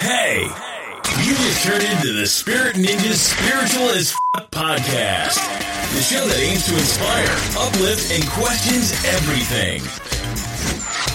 Hey, 0.00 0.42
you 1.22 1.34
just 1.34 1.62
turned 1.62 1.84
into 1.84 2.12
the 2.14 2.26
Spirit 2.26 2.74
Ninjas 2.74 3.14
Spiritual 3.14 3.90
as 3.90 4.12
F- 4.34 4.50
podcast, 4.50 5.36
the 5.94 6.02
show 6.02 6.26
that 6.26 6.36
aims 6.38 6.66
to 6.66 6.72
inspire, 6.74 7.30
uplift, 7.56 8.10
and 8.12 8.26
questions 8.30 8.92
everything. 9.04 9.82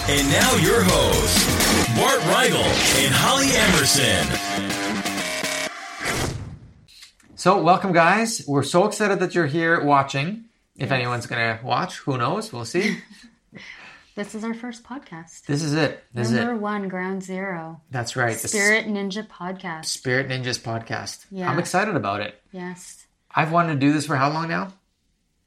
And 0.08 0.26
now 0.30 0.54
your 0.64 0.82
hosts, 0.82 1.44
Bart 1.94 2.20
Rigel 2.34 2.64
and 3.04 3.12
Holly 3.14 3.52
Emerson. 3.52 4.24
So, 7.36 7.62
welcome, 7.62 7.92
guys. 7.92 8.42
We're 8.48 8.62
so 8.62 8.86
excited 8.86 9.20
that 9.20 9.34
you're 9.34 9.46
here 9.46 9.84
watching. 9.84 10.44
If 10.78 10.90
anyone's 10.90 11.26
going 11.26 11.58
to 11.58 11.62
watch, 11.62 11.98
who 11.98 12.16
knows? 12.16 12.50
We'll 12.50 12.64
see. 12.64 12.98
This 14.14 14.34
is 14.34 14.44
our 14.44 14.52
first 14.52 14.84
podcast. 14.84 15.46
This 15.46 15.62
is 15.62 15.72
it. 15.72 16.04
This 16.12 16.28
is 16.30 16.34
Number 16.36 16.52
it. 16.52 16.58
one, 16.58 16.88
Ground 16.88 17.22
Zero. 17.22 17.80
That's 17.90 18.14
right. 18.14 18.36
The 18.36 18.48
Spirit 18.48 18.86
Ninja 18.86 19.26
Podcast. 19.26 19.86
Spirit 19.86 20.28
Ninjas 20.28 20.60
podcast. 20.60 21.24
Yeah. 21.30 21.50
I'm 21.50 21.58
excited 21.58 21.96
about 21.96 22.20
it. 22.20 22.38
Yes. 22.52 23.06
I've 23.34 23.52
wanted 23.52 23.74
to 23.74 23.80
do 23.80 23.92
this 23.92 24.06
for 24.06 24.16
how 24.16 24.30
long 24.30 24.48
now? 24.48 24.74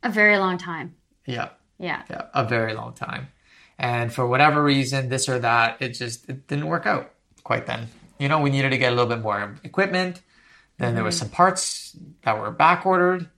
A 0.01 0.09
very 0.09 0.37
long 0.39 0.57
time. 0.57 0.95
Yeah. 1.27 1.49
Yeah. 1.77 2.01
Yeah. 2.09 2.23
A 2.33 2.43
very 2.43 2.73
long 2.73 2.93
time. 2.93 3.27
And 3.77 4.11
for 4.11 4.25
whatever 4.25 4.63
reason, 4.63 5.09
this 5.09 5.29
or 5.29 5.37
that, 5.39 5.77
it 5.81 5.89
just 5.89 6.27
it 6.27 6.47
didn't 6.47 6.65
work 6.67 6.87
out 6.87 7.11
quite 7.43 7.67
then. 7.67 7.87
You 8.17 8.29
know, 8.29 8.39
we 8.39 8.49
needed 8.49 8.69
to 8.71 8.77
get 8.79 8.93
a 8.93 8.95
little 8.95 9.13
bit 9.13 9.21
more 9.21 9.59
equipment. 9.63 10.21
Then 10.79 10.95
there 10.95 11.03
was 11.03 11.15
Mm-hmm. 11.15 11.25
some 11.25 11.29
parts 11.29 11.95
that 12.23 12.39
were 12.39 12.49
back 12.51 12.85
ordered. 12.85 13.29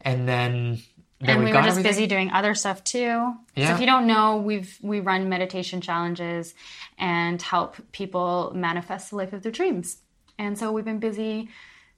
And 0.00 0.28
then 0.28 0.78
and 1.20 1.44
we 1.44 1.46
were 1.46 1.52
just 1.52 1.68
everything. 1.78 1.90
busy 1.90 2.06
doing 2.06 2.30
other 2.30 2.54
stuff 2.54 2.84
too. 2.84 3.34
So 3.56 3.62
if 3.62 3.80
you 3.80 3.86
don't 3.86 4.06
know, 4.06 4.36
we've 4.36 4.76
we 4.82 5.00
run 5.00 5.28
meditation 5.28 5.80
challenges 5.80 6.54
and 6.98 7.40
help 7.40 7.76
people 7.92 8.52
manifest 8.54 9.10
the 9.10 9.16
life 9.16 9.32
of 9.32 9.42
their 9.42 9.52
dreams. 9.52 9.98
And 10.38 10.58
so 10.58 10.72
we've 10.72 10.84
been 10.84 10.98
busy 10.98 11.48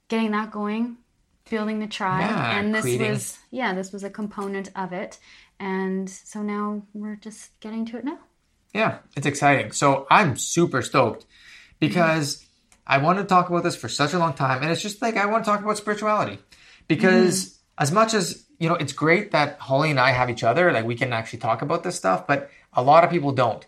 getting 0.09 0.31
that 0.31 0.51
going, 0.51 0.99
building 1.51 1.81
the 1.81 1.89
tribe, 1.89 2.31
Yeah, 2.31 2.59
and 2.59 2.75
this 2.75 2.83
creating- 2.83 3.11
was 3.11 3.39
yeah, 3.51 3.75
this 3.75 3.93
was 3.93 4.05
a 4.05 4.11
component 4.11 4.71
of 4.77 4.93
it. 4.93 5.19
And 5.61 6.09
so 6.09 6.43
now 6.43 6.83
we're 6.95 7.17
just 7.17 7.59
getting 7.61 7.85
to 7.87 7.99
it 7.99 8.05
now. 8.05 8.19
Yeah, 8.73 8.99
it's 9.17 9.27
exciting. 9.27 9.73
So 9.73 10.07
I'm 10.11 10.37
super 10.37 10.83
stoked 10.83 11.27
because 11.81 12.45
I 12.87 12.99
wanted 12.99 13.23
to 13.23 13.29
talk 13.29 13.49
about 13.51 13.65
this 13.65 13.77
for 13.77 13.89
such 13.89 14.15
a 14.15 14.19
long 14.19 14.35
time. 14.35 14.63
And 14.63 14.71
it's 14.71 14.83
just 14.83 15.03
like 15.03 15.17
I 15.17 15.27
want 15.27 15.45
to 15.45 15.51
talk 15.51 15.61
about 15.61 15.77
spirituality 15.77 16.39
because 16.87 17.45
mm-hmm. 17.45 17.83
as 17.83 17.93
much 17.93 18.15
as, 18.15 18.45
you 18.59 18.69
know, 18.69 18.75
it's 18.75 18.93
great 18.93 19.31
that 19.33 19.59
Holly 19.59 19.91
and 19.91 20.01
I 20.01 20.11
have 20.11 20.31
each 20.31 20.43
other, 20.45 20.73
like 20.73 20.85
we 20.85 20.95
can 20.97 21.13
actually 21.13 21.39
talk 21.41 21.63
about 21.63 21.83
this 21.85 21.97
stuff, 21.97 22.27
but 22.27 22.51
a 22.73 22.83
lot 22.83 23.05
of 23.05 23.11
people 23.11 23.33
don't. 23.33 23.65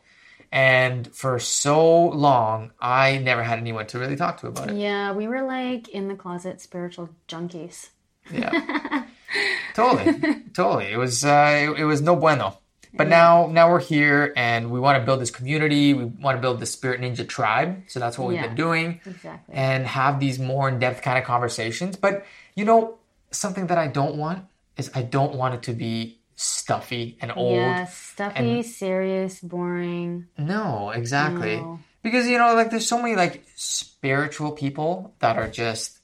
And 0.52 1.06
for 1.14 1.38
so 1.38 2.06
long, 2.08 2.72
I 2.80 3.18
never 3.18 3.42
had 3.44 3.58
anyone 3.58 3.86
to 3.88 3.98
really 4.00 4.16
talk 4.16 4.40
to 4.40 4.48
about 4.48 4.70
it. 4.70 4.76
Yeah, 4.76 5.12
we 5.12 5.28
were 5.28 5.42
like 5.42 5.88
in 5.88 6.08
the 6.08 6.16
closet 6.16 6.60
spiritual 6.60 7.10
junkies. 7.28 7.90
Yeah. 8.32 9.04
totally. 9.74 10.42
Totally. 10.52 10.86
It 10.92 10.96
was 10.98 11.24
uh 11.24 11.68
it, 11.72 11.80
it 11.80 11.84
was 11.84 12.00
no 12.02 12.16
bueno. 12.16 12.58
But 12.92 13.06
now 13.06 13.46
now 13.46 13.70
we're 13.70 13.80
here 13.80 14.32
and 14.36 14.72
we 14.72 14.80
want 14.80 14.98
to 15.00 15.06
build 15.06 15.20
this 15.20 15.30
community. 15.30 15.94
We 15.94 16.04
want 16.06 16.36
to 16.36 16.40
build 16.40 16.58
the 16.58 16.66
Spirit 16.66 17.00
Ninja 17.00 17.26
tribe. 17.28 17.84
So 17.86 18.00
that's 18.00 18.18
what 18.18 18.26
we've 18.28 18.36
Yeah. 18.36 18.48
been 18.48 18.56
doing. 18.56 19.00
Exactly. 19.06 19.54
And 19.54 19.86
have 19.86 20.18
these 20.18 20.40
more 20.40 20.68
in-depth 20.68 21.00
kind 21.02 21.16
of 21.16 21.24
conversations. 21.24 21.96
But 21.96 22.26
you 22.56 22.64
know, 22.64 22.98
something 23.30 23.68
that 23.68 23.78
I 23.78 23.86
don't 23.86 24.16
want 24.16 24.44
is 24.76 24.90
I 24.94 25.02
don't 25.02 25.34
want 25.34 25.54
it 25.54 25.62
to 25.64 25.72
be 25.72 26.20
stuffy 26.36 27.18
and 27.20 27.32
old. 27.36 27.54
Yes, 27.56 27.96
stuffy, 27.96 28.62
serious, 28.62 29.40
boring. 29.40 30.26
No, 30.38 30.90
exactly. 30.90 31.56
No. 31.56 31.80
Because 32.02 32.26
you 32.26 32.38
know, 32.38 32.54
like 32.54 32.70
there's 32.70 32.86
so 32.88 33.00
many 33.00 33.14
like 33.16 33.44
spiritual 33.56 34.52
people 34.52 35.14
that 35.18 35.36
are 35.36 35.48
just 35.48 35.98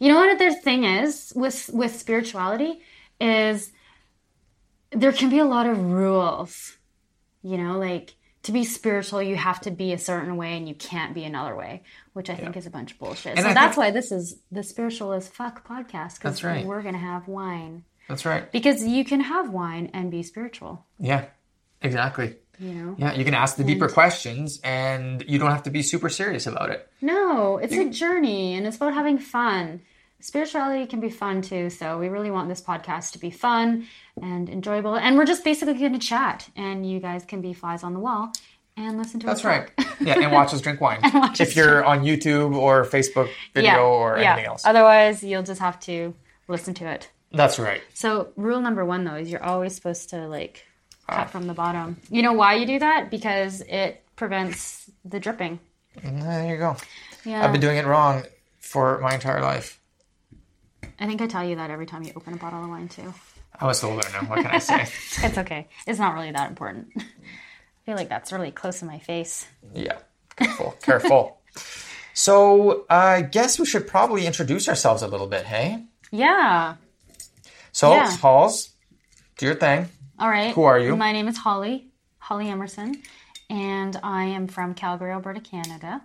You 0.00 0.08
know 0.08 0.20
what 0.20 0.38
their 0.38 0.52
thing 0.54 0.84
is 0.84 1.32
with 1.36 1.68
with 1.72 1.94
spirituality 1.96 2.80
is 3.20 3.70
there 4.90 5.12
can 5.12 5.28
be 5.30 5.38
a 5.38 5.44
lot 5.44 5.66
of 5.66 5.78
rules. 5.78 6.76
You 7.42 7.58
know, 7.58 7.78
like 7.78 8.14
to 8.44 8.52
be 8.52 8.64
spiritual, 8.64 9.22
you 9.22 9.36
have 9.36 9.60
to 9.62 9.70
be 9.70 9.92
a 9.92 9.98
certain 9.98 10.36
way 10.36 10.56
and 10.56 10.68
you 10.68 10.74
can't 10.74 11.14
be 11.14 11.24
another 11.24 11.54
way, 11.56 11.82
which 12.14 12.28
I 12.30 12.34
think 12.36 12.56
is 12.56 12.66
a 12.66 12.70
bunch 12.70 12.92
of 12.92 12.98
bullshit. 12.98 13.38
so 13.38 13.44
I 13.48 13.52
that's 13.54 13.74
think- 13.74 13.76
why 13.76 13.90
this 13.90 14.12
is 14.12 14.36
the 14.50 14.62
spiritual 14.62 15.12
as 15.12 15.28
fuck 15.28 15.66
podcast 15.66 16.14
because 16.16 16.40
That's 16.40 16.44
right. 16.44 16.64
we're 16.66 16.82
gonna 16.82 16.98
have 16.98 17.28
wine 17.28 17.84
that's 18.08 18.24
right. 18.24 18.50
because 18.52 18.84
you 18.84 19.04
can 19.04 19.20
have 19.20 19.50
wine 19.50 19.90
and 19.92 20.10
be 20.10 20.22
spiritual. 20.22 20.84
Yeah. 20.98 21.26
Exactly. 21.82 22.36
You 22.58 22.72
know, 22.72 22.94
Yeah, 22.98 23.14
you 23.14 23.24
can 23.24 23.34
ask 23.34 23.56
the 23.56 23.64
deeper 23.64 23.88
questions 23.88 24.60
and 24.62 25.24
you 25.26 25.38
don't 25.38 25.50
have 25.50 25.64
to 25.64 25.70
be 25.70 25.82
super 25.82 26.08
serious 26.08 26.46
about 26.46 26.70
it. 26.70 26.88
No, 27.00 27.58
it's 27.58 27.74
a 27.74 27.90
journey 27.90 28.54
and 28.54 28.66
it's 28.66 28.76
about 28.76 28.94
having 28.94 29.18
fun. 29.18 29.82
Spirituality 30.20 30.86
can 30.86 31.00
be 31.00 31.10
fun 31.10 31.42
too, 31.42 31.68
so 31.68 31.98
we 31.98 32.08
really 32.08 32.30
want 32.30 32.48
this 32.48 32.62
podcast 32.62 33.12
to 33.12 33.18
be 33.18 33.30
fun 33.30 33.86
and 34.22 34.48
enjoyable. 34.48 34.94
And 34.94 35.18
we're 35.18 35.26
just 35.26 35.44
basically 35.44 35.74
going 35.74 35.92
to 35.92 35.98
chat, 35.98 36.48
and 36.56 36.88
you 36.88 36.98
guys 36.98 37.26
can 37.26 37.42
be 37.42 37.52
flies 37.52 37.82
on 37.82 37.92
the 37.92 38.00
wall 38.00 38.32
and 38.74 38.96
listen 38.96 39.20
to 39.20 39.26
it. 39.26 39.28
That's 39.28 39.44
right. 39.44 39.70
Yeah, 40.00 40.20
and 40.20 40.32
watch 40.32 40.54
us 40.54 40.62
drink 40.62 40.80
wine. 40.80 41.00
if 41.38 41.54
you're 41.54 41.84
on 41.84 42.04
YouTube 42.04 42.56
or 42.56 42.84
Facebook 42.84 43.28
video 43.52 43.72
yeah, 43.72 43.80
or 43.80 44.18
yeah. 44.18 44.32
anything 44.32 44.48
else. 44.48 44.64
Otherwise, 44.64 45.22
you'll 45.22 45.42
just 45.42 45.60
have 45.60 45.78
to 45.80 46.14
listen 46.48 46.72
to 46.74 46.86
it. 46.86 47.10
That's 47.34 47.58
right. 47.58 47.82
So, 47.94 48.28
rule 48.36 48.60
number 48.60 48.84
one 48.84 49.04
though 49.04 49.16
is 49.16 49.30
you're 49.30 49.42
always 49.42 49.74
supposed 49.74 50.10
to 50.10 50.26
like 50.28 50.64
Ah. 51.08 51.16
cut 51.16 51.30
from 51.30 51.46
the 51.46 51.54
bottom. 51.54 52.00
You 52.08 52.22
know 52.22 52.32
why 52.32 52.54
you 52.54 52.66
do 52.66 52.78
that? 52.78 53.10
Because 53.10 53.60
it 53.62 54.02
prevents 54.16 54.88
the 55.04 55.20
dripping. 55.20 55.58
There 56.02 56.46
you 56.50 56.56
go. 56.56 56.76
Yeah, 57.24 57.44
I've 57.44 57.52
been 57.52 57.60
doing 57.60 57.76
it 57.76 57.84
wrong 57.86 58.22
for 58.60 58.98
my 59.00 59.14
entire 59.14 59.42
life. 59.42 59.78
I 60.98 61.06
think 61.06 61.20
I 61.20 61.26
tell 61.26 61.44
you 61.44 61.56
that 61.56 61.70
every 61.70 61.86
time 61.86 62.02
you 62.04 62.12
open 62.16 62.34
a 62.34 62.36
bottle 62.36 62.62
of 62.64 62.70
wine 62.70 62.88
too. 62.88 63.12
I'm 63.60 63.68
a 63.68 63.74
soul 63.74 63.90
learner. 63.92 64.26
What 64.28 64.38
can 64.42 64.46
I 64.46 64.58
say? 64.58 64.82
It's 65.26 65.38
okay. 65.38 65.68
It's 65.86 65.98
not 65.98 66.14
really 66.14 66.32
that 66.32 66.48
important. 66.48 66.88
I 66.96 67.02
feel 67.86 67.96
like 67.96 68.08
that's 68.08 68.32
really 68.32 68.50
close 68.50 68.78
to 68.80 68.84
my 68.86 68.98
face. 68.98 69.46
yeah. 69.74 69.98
Careful. 70.36 70.74
Careful. 70.82 71.38
So 72.16 72.84
I 72.88 73.22
guess 73.22 73.58
we 73.58 73.66
should 73.66 73.88
probably 73.88 74.24
introduce 74.24 74.68
ourselves 74.68 75.02
a 75.02 75.08
little 75.08 75.26
bit, 75.26 75.44
hey? 75.46 75.82
Yeah. 76.12 76.76
So, 77.74 77.92
Yeah. 77.92 78.16
Halls, 78.18 78.70
do 79.36 79.46
your 79.46 79.56
thing. 79.56 79.88
All 80.20 80.28
right. 80.28 80.54
Who 80.54 80.62
are 80.62 80.78
you? 80.78 80.94
My 80.94 81.10
name 81.10 81.26
is 81.26 81.36
Holly, 81.36 81.88
Holly 82.18 82.48
Emerson, 82.48 83.02
and 83.50 83.98
I 84.00 84.26
am 84.26 84.46
from 84.46 84.74
Calgary, 84.74 85.10
Alberta, 85.10 85.40
Canada. 85.40 86.00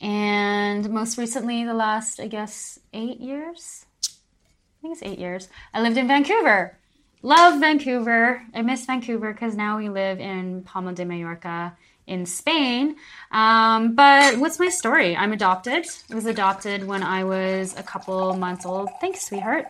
And 0.00 0.90
most 0.90 1.16
recently, 1.16 1.64
the 1.64 1.72
last, 1.72 2.18
I 2.18 2.26
guess, 2.26 2.80
eight 2.92 3.20
years, 3.20 3.86
I 4.02 4.82
think 4.82 4.94
it's 4.94 5.04
eight 5.04 5.20
years, 5.20 5.48
I 5.72 5.82
lived 5.82 5.96
in 5.98 6.08
Vancouver. 6.08 6.76
Love 7.22 7.60
Vancouver. 7.60 8.42
I 8.52 8.62
miss 8.62 8.84
Vancouver 8.84 9.32
because 9.32 9.54
now 9.54 9.78
we 9.78 9.88
live 9.88 10.18
in 10.18 10.62
Palma 10.64 10.94
de 10.94 11.04
Mallorca 11.04 11.76
in 12.08 12.26
Spain. 12.26 12.96
Um, 13.30 13.94
but 13.94 14.40
what's 14.40 14.58
my 14.58 14.68
story? 14.68 15.16
I'm 15.16 15.32
adopted. 15.32 15.86
I 16.10 16.14
was 16.16 16.26
adopted 16.26 16.84
when 16.88 17.04
I 17.04 17.22
was 17.22 17.72
a 17.78 17.84
couple 17.84 18.34
months 18.34 18.66
old. 18.66 18.90
Thanks, 19.00 19.28
sweetheart. 19.28 19.68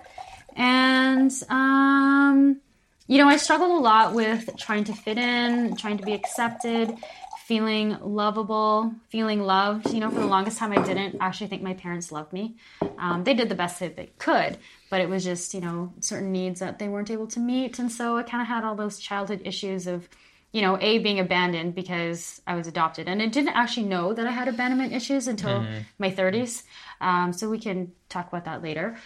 And 0.56 1.32
um, 1.48 2.60
you 3.06 3.18
know, 3.18 3.28
I 3.28 3.36
struggled 3.36 3.70
a 3.70 3.82
lot 3.82 4.14
with 4.14 4.56
trying 4.56 4.84
to 4.84 4.94
fit 4.94 5.18
in, 5.18 5.76
trying 5.76 5.98
to 5.98 6.04
be 6.04 6.14
accepted, 6.14 6.96
feeling 7.44 7.98
lovable, 8.00 8.94
feeling 9.10 9.42
loved. 9.42 9.92
You 9.92 10.00
know, 10.00 10.10
for 10.10 10.20
the 10.20 10.26
longest 10.26 10.56
time, 10.58 10.72
I 10.72 10.82
didn't 10.82 11.18
actually 11.20 11.48
think 11.48 11.62
my 11.62 11.74
parents 11.74 12.10
loved 12.10 12.32
me. 12.32 12.56
Um, 12.98 13.24
they 13.24 13.34
did 13.34 13.50
the 13.50 13.54
best 13.54 13.80
that 13.80 13.96
they 13.96 14.10
could, 14.18 14.56
but 14.88 15.02
it 15.02 15.08
was 15.10 15.22
just, 15.22 15.52
you 15.52 15.60
know, 15.60 15.92
certain 16.00 16.32
needs 16.32 16.60
that 16.60 16.78
they 16.78 16.88
weren't 16.88 17.10
able 17.10 17.26
to 17.28 17.40
meet. 17.40 17.78
And 17.78 17.92
so 17.92 18.16
I 18.16 18.22
kind 18.22 18.40
of 18.40 18.48
had 18.48 18.64
all 18.64 18.74
those 18.74 18.98
childhood 18.98 19.42
issues 19.44 19.86
of, 19.86 20.08
you 20.52 20.62
know, 20.62 20.78
A, 20.80 20.98
being 21.00 21.20
abandoned 21.20 21.74
because 21.74 22.40
I 22.46 22.54
was 22.54 22.66
adopted. 22.66 23.06
And 23.06 23.20
I 23.20 23.26
didn't 23.26 23.54
actually 23.54 23.86
know 23.86 24.14
that 24.14 24.26
I 24.26 24.30
had 24.30 24.48
abandonment 24.48 24.94
issues 24.94 25.28
until 25.28 25.66
my 25.98 26.10
30s. 26.10 26.62
Um, 27.02 27.34
so 27.34 27.50
we 27.50 27.58
can 27.58 27.92
talk 28.08 28.28
about 28.28 28.46
that 28.46 28.62
later. 28.62 28.96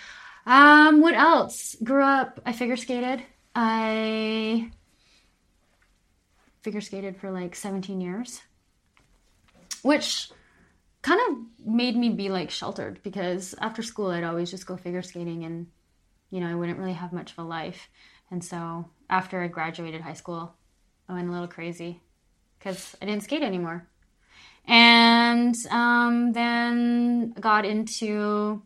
Um, 0.48 1.02
what 1.02 1.12
else? 1.12 1.76
Grew 1.84 2.02
up, 2.02 2.40
I 2.46 2.52
figure 2.52 2.78
skated. 2.78 3.22
I 3.54 4.70
figure 6.62 6.80
skated 6.80 7.18
for 7.18 7.30
like 7.30 7.54
17 7.54 8.00
years, 8.00 8.40
which 9.82 10.30
kind 11.02 11.20
of 11.28 11.66
made 11.66 11.96
me 11.96 12.08
be 12.08 12.30
like 12.30 12.50
sheltered 12.50 12.98
because 13.02 13.54
after 13.60 13.82
school 13.82 14.10
I'd 14.10 14.24
always 14.24 14.50
just 14.50 14.66
go 14.66 14.78
figure 14.78 15.02
skating 15.02 15.44
and 15.44 15.66
you 16.30 16.40
know 16.40 16.48
I 16.48 16.54
wouldn't 16.54 16.78
really 16.78 16.94
have 16.94 17.12
much 17.12 17.32
of 17.32 17.38
a 17.40 17.42
life. 17.42 17.90
And 18.30 18.42
so 18.42 18.88
after 19.10 19.42
I 19.42 19.48
graduated 19.48 20.00
high 20.00 20.14
school, 20.14 20.54
I 21.10 21.12
went 21.12 21.28
a 21.28 21.32
little 21.32 21.46
crazy 21.46 22.00
because 22.58 22.96
I 23.02 23.04
didn't 23.04 23.24
skate 23.24 23.42
anymore. 23.42 23.86
And 24.66 25.54
um, 25.70 26.32
then 26.32 27.32
got 27.32 27.66
into 27.66 28.62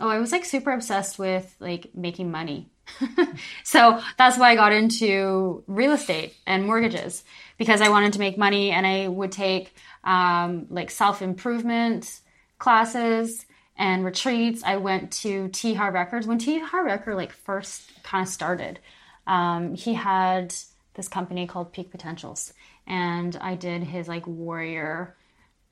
oh, 0.00 0.08
I 0.08 0.18
was 0.18 0.32
like 0.32 0.44
super 0.44 0.72
obsessed 0.72 1.18
with 1.18 1.54
like 1.60 1.94
making 1.94 2.30
money. 2.30 2.70
so 3.64 4.00
that's 4.18 4.36
why 4.36 4.50
I 4.50 4.54
got 4.56 4.72
into 4.72 5.62
real 5.66 5.92
estate 5.92 6.34
and 6.46 6.66
mortgages 6.66 7.22
because 7.58 7.80
I 7.80 7.88
wanted 7.90 8.14
to 8.14 8.18
make 8.18 8.36
money 8.36 8.70
and 8.70 8.86
I 8.86 9.06
would 9.06 9.30
take 9.30 9.74
um, 10.02 10.66
like 10.70 10.90
self 10.90 11.22
improvement 11.22 12.20
classes 12.58 13.46
and 13.76 14.04
retreats. 14.04 14.62
I 14.64 14.76
went 14.76 15.12
to 15.12 15.48
T. 15.48 15.74
Harv 15.74 15.94
Eker's 15.94 16.26
when 16.26 16.38
T. 16.38 16.58
Harv 16.58 16.86
Eker 16.86 17.14
like 17.14 17.32
first 17.32 17.90
kind 18.02 18.26
of 18.26 18.32
started. 18.32 18.80
Um, 19.26 19.74
he 19.74 19.94
had 19.94 20.54
this 20.94 21.08
company 21.08 21.46
called 21.46 21.72
Peak 21.72 21.90
Potentials, 21.90 22.52
and 22.86 23.36
I 23.40 23.54
did 23.54 23.84
his 23.84 24.08
like 24.08 24.26
warrior 24.26 25.16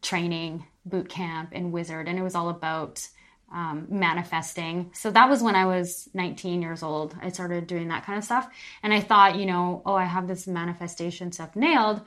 training 0.03 0.67
boot 0.85 1.09
camp 1.09 1.53
in 1.53 1.73
Wizard, 1.73 2.09
and 2.09 2.19
it 2.19 2.23
was 2.23 2.35
all 2.35 2.51
about 2.51 3.09
um, 3.53 3.87
manifesting. 3.89 4.91
So 4.93 5.11
that 5.11 5.29
was 5.29 5.43
when 5.43 5.55
I 5.55 5.67
was 5.67 6.09
19 6.15 6.61
years 6.61 6.83
old. 6.83 7.17
I 7.21 7.31
started 7.31 7.67
doing 7.67 7.89
that 7.89 8.05
kind 8.05 8.19
of 8.19 8.25
stuff, 8.25 8.49
and 8.83 8.93
I 8.93 9.01
thought, 9.01 9.37
you 9.37 9.47
know, 9.47 9.83
oh, 9.87 9.95
I 9.95 10.05
have 10.05 10.29
this 10.29 10.47
manifestation 10.47 11.33
stuff 11.33 11.57
nailed. 11.57 12.03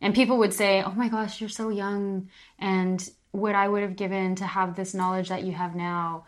And 0.00 0.14
people 0.14 0.38
would 0.38 0.52
say, 0.52 0.82
"Oh 0.82 0.92
my 0.92 1.08
gosh, 1.08 1.40
you're 1.40 1.48
so 1.48 1.70
young," 1.70 2.28
and 2.58 3.08
what 3.32 3.54
I 3.54 3.68
would 3.68 3.82
have 3.82 3.96
given 3.96 4.34
to 4.36 4.44
have 4.44 4.76
this 4.76 4.94
knowledge 4.94 5.28
that 5.28 5.42
you 5.44 5.52
have 5.52 5.74
now, 5.74 6.24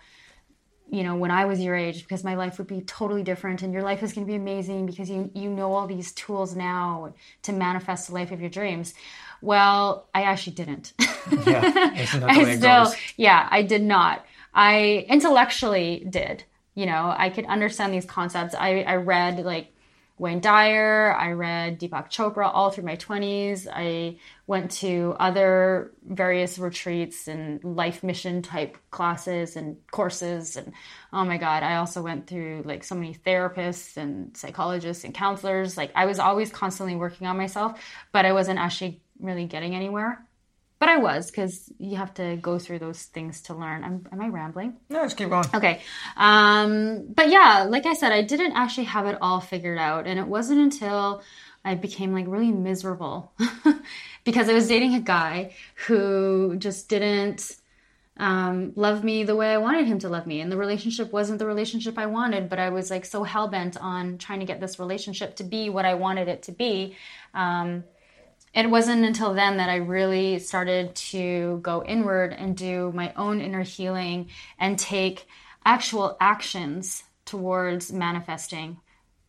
you 0.91 1.03
know, 1.03 1.17
when 1.17 1.31
I 1.31 1.47
was 1.47 1.61
your 1.61 1.75
age, 1.75 2.03
because 2.03 2.25
my 2.25 2.35
life 2.35 2.59
would 2.59 2.67
be 2.67 2.81
totally 2.81 3.23
different 3.23 3.63
and 3.63 3.73
your 3.73 3.83
life 3.83 4.03
is 4.03 4.13
going 4.13 4.27
to 4.27 4.31
be 4.31 4.37
amazing 4.37 4.87
because 4.87 5.11
you 5.11 5.31
you 5.35 5.51
know 5.51 5.73
all 5.75 5.87
these 5.87 6.13
tools 6.13 6.57
now 6.57 7.15
to 7.43 7.53
manifest 7.53 8.09
the 8.09 8.15
life 8.15 8.33
of 8.33 8.41
your 8.41 8.51
dreams. 8.51 8.95
Well, 9.41 10.09
I 10.15 10.23
actually 10.23 10.55
didn't. 10.55 10.93
Yeah, 11.47 11.91
I 12.27 12.57
still, 12.57 12.93
yeah, 13.17 13.49
I 13.51 13.63
did 13.63 13.83
not. 13.83 14.25
I 14.55 15.07
intellectually 15.09 16.07
did. 16.09 16.45
You 16.75 16.87
know, 16.87 17.15
I 17.17 17.31
could 17.31 17.47
understand 17.47 17.93
these 17.93 18.07
concepts. 18.07 18.55
I, 18.55 18.83
I 18.83 18.97
read 18.97 19.45
like 19.45 19.73
Wayne 20.19 20.41
Dyer, 20.41 21.15
I 21.17 21.33
read 21.33 21.79
Deepak 21.79 22.11
Chopra 22.11 22.51
all 22.53 22.71
through 22.71 22.85
my 22.85 22.97
20s. 22.97 23.69
I 23.73 24.19
went 24.49 24.73
to 24.73 25.15
other 25.21 25.93
various 26.05 26.59
retreats 26.59 27.29
and 27.29 27.63
life 27.63 28.03
mission 28.03 28.43
type 28.43 28.77
classes 28.91 29.55
and 29.55 29.77
courses. 29.93 30.57
And 30.57 30.73
oh 31.13 31.25
my 31.25 31.39
God, 31.39 31.63
I 31.63 31.77
also 31.77 32.03
went 32.03 32.27
through 32.27 32.63
like 32.65 32.83
so 32.83 32.97
many 32.97 33.15
therapists 33.15 33.97
and 33.97 34.37
psychologists 34.37 35.05
and 35.05 35.15
counselors. 35.15 35.77
Like 35.77 35.93
I 35.95 36.07
was 36.07 36.19
always 36.19 36.51
constantly 36.51 36.97
working 36.97 37.27
on 37.27 37.37
myself, 37.37 37.81
but 38.11 38.25
I 38.25 38.33
wasn't 38.33 38.59
actually 38.59 39.01
really 39.21 39.47
getting 39.47 39.77
anywhere. 39.77 40.28
But 40.79 40.89
I 40.89 40.99
was 40.99 41.31
because 41.31 41.73
you 41.79 41.97
have 41.97 42.15
to 42.15 42.37
go 42.37 42.59
through 42.59 42.79
those 42.79 43.03
things 43.03 43.43
to 43.43 43.55
learn. 43.55 43.83
I'm, 43.83 44.07
am 44.13 44.21
I 44.21 44.29
rambling? 44.29 44.77
No, 44.89 45.03
just 45.03 45.17
keep 45.17 45.29
going. 45.29 45.45
Okay. 45.53 45.81
Um, 46.17 47.07
but 47.09 47.31
yeah, 47.31 47.67
like 47.69 47.85
I 47.85 47.95
said, 47.95 48.13
I 48.13 48.23
didn't 48.23 48.53
actually 48.53 48.85
have 48.85 49.07
it 49.07 49.19
all 49.21 49.41
figured 49.41 49.79
out. 49.79 50.07
And 50.07 50.21
it 50.21 50.27
wasn't 50.27 50.61
until 50.61 51.23
I 51.65 51.75
became 51.75 52.13
like 52.13 52.27
really 52.29 52.53
miserable 52.53 53.33
because 54.25 54.49
I 54.49 54.55
was 54.55 54.69
dating 54.69 54.95
a 54.95 55.01
guy 55.01 55.55
who 55.87 56.57
just 56.57 56.89
didn't 56.89 57.57
um, 58.17 58.73
love 58.77 59.03
me 59.03 59.25
the 59.25 59.37
way 59.37 59.53
I 59.53 59.59
wanted 59.59 59.87
him 59.87 59.99
to 60.01 60.09
love 60.09 60.27
me. 60.27 60.41
And 60.41 60.51
the 60.51 60.57
relationship 60.57 61.13
wasn't 61.13 61.41
the 61.41 61.47
relationship 61.47 61.99
I 61.99 62.07
wanted, 62.07 62.49
but 62.49 62.59
I 62.59 62.71
was 62.71 62.91
like 62.91 63.05
so 63.05 63.25
hell 63.25 63.49
bent 63.49 63.77
on 63.77 64.19
trying 64.19 64.41
to 64.41 64.47
get 64.47 64.61
this 64.61 64.79
relationship 64.79 65.37
to 65.37 65.45
be 65.45 65.71
what 65.71 65.85
I 65.85 65.95
wanted 65.95 66.29
it 66.29 66.45
to 66.45 66.53
be. 66.53 66.97
Um, 67.35 67.85
it 68.59 68.71
wasn't 68.71 69.05
until 69.05 69.35
then 69.35 69.59
that 69.59 69.71
I 69.71 69.77
really 69.77 70.41
started 70.41 70.93
to 70.97 71.61
go 71.63 71.85
inward 71.85 72.33
and 72.33 72.57
do 72.57 72.91
my 72.93 73.13
own 73.15 73.41
inner 73.41 73.63
healing 73.63 74.31
and 74.59 74.77
take 74.77 75.29
actual 75.65 76.17
actions 76.21 77.05
towards 77.25 77.93
manifesting 77.93 78.79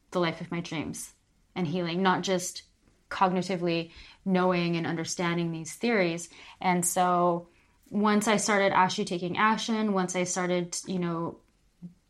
the 0.10 0.20
life 0.20 0.42
of 0.42 0.50
my 0.50 0.62
dreams 0.62 1.14
and 1.56 1.68
healing, 1.68 2.02
not 2.02 2.24
just 2.24 2.64
cognitively 3.12 3.92
knowing 4.26 4.76
and 4.78 4.88
understanding 4.88 5.52
these 5.52 5.74
theories. 5.74 6.30
And 6.60 6.84
so 6.84 7.50
once 7.92 8.28
I 8.28 8.38
started 8.38 8.74
actually 8.74 9.06
taking 9.06 9.38
action, 9.38 9.94
once 9.94 10.16
I 10.16 10.24
started, 10.24 10.76
you 10.88 10.98
know, 10.98 11.38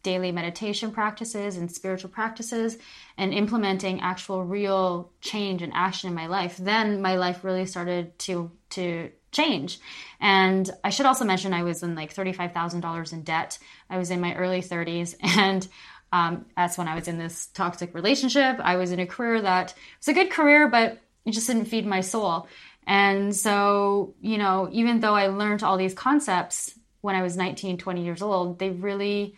daily 0.03 0.31
meditation 0.31 0.91
practices 0.91 1.57
and 1.57 1.71
spiritual 1.71 2.09
practices 2.09 2.77
and 3.17 3.33
implementing 3.33 3.99
actual 4.01 4.43
real 4.43 5.11
change 5.21 5.61
and 5.61 5.73
action 5.75 6.09
in 6.09 6.15
my 6.15 6.27
life 6.27 6.57
then 6.57 7.01
my 7.01 7.15
life 7.15 7.43
really 7.43 7.65
started 7.65 8.17
to 8.19 8.51
to 8.69 9.11
change. 9.31 9.79
And 10.19 10.69
i 10.83 10.89
should 10.89 11.05
also 11.05 11.25
mention 11.25 11.53
i 11.53 11.63
was 11.63 11.83
in 11.83 11.95
like 11.95 12.13
$35000 12.13 13.13
in 13.13 13.23
debt. 13.23 13.57
I 13.89 13.97
was 13.97 14.11
in 14.11 14.21
my 14.21 14.35
early 14.35 14.61
30s 14.61 15.15
and 15.37 15.67
um, 16.11 16.45
that's 16.55 16.77
when 16.77 16.87
i 16.87 16.95
was 16.95 17.07
in 17.07 17.17
this 17.17 17.47
toxic 17.47 17.93
relationship. 17.93 18.59
I 18.59 18.77
was 18.77 18.91
in 18.91 18.99
a 18.99 19.05
career 19.05 19.41
that 19.41 19.73
was 19.99 20.07
a 20.07 20.13
good 20.13 20.31
career 20.31 20.67
but 20.67 20.99
it 21.25 21.31
just 21.31 21.47
didn't 21.47 21.65
feed 21.65 21.85
my 21.85 22.01
soul. 22.01 22.47
And 22.87 23.35
so 23.35 24.15
you 24.21 24.37
know 24.37 24.69
even 24.71 24.99
though 24.99 25.15
i 25.15 25.27
learned 25.27 25.63
all 25.63 25.77
these 25.77 25.93
concepts 25.93 26.73
when 27.01 27.15
i 27.15 27.21
was 27.21 27.37
19 27.37 27.77
20 27.77 28.03
years 28.03 28.21
old 28.21 28.59
they 28.59 28.71
really 28.71 29.35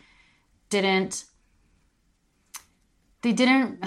didn't 0.72 1.26
they 3.20 3.32
didn't 3.32 3.84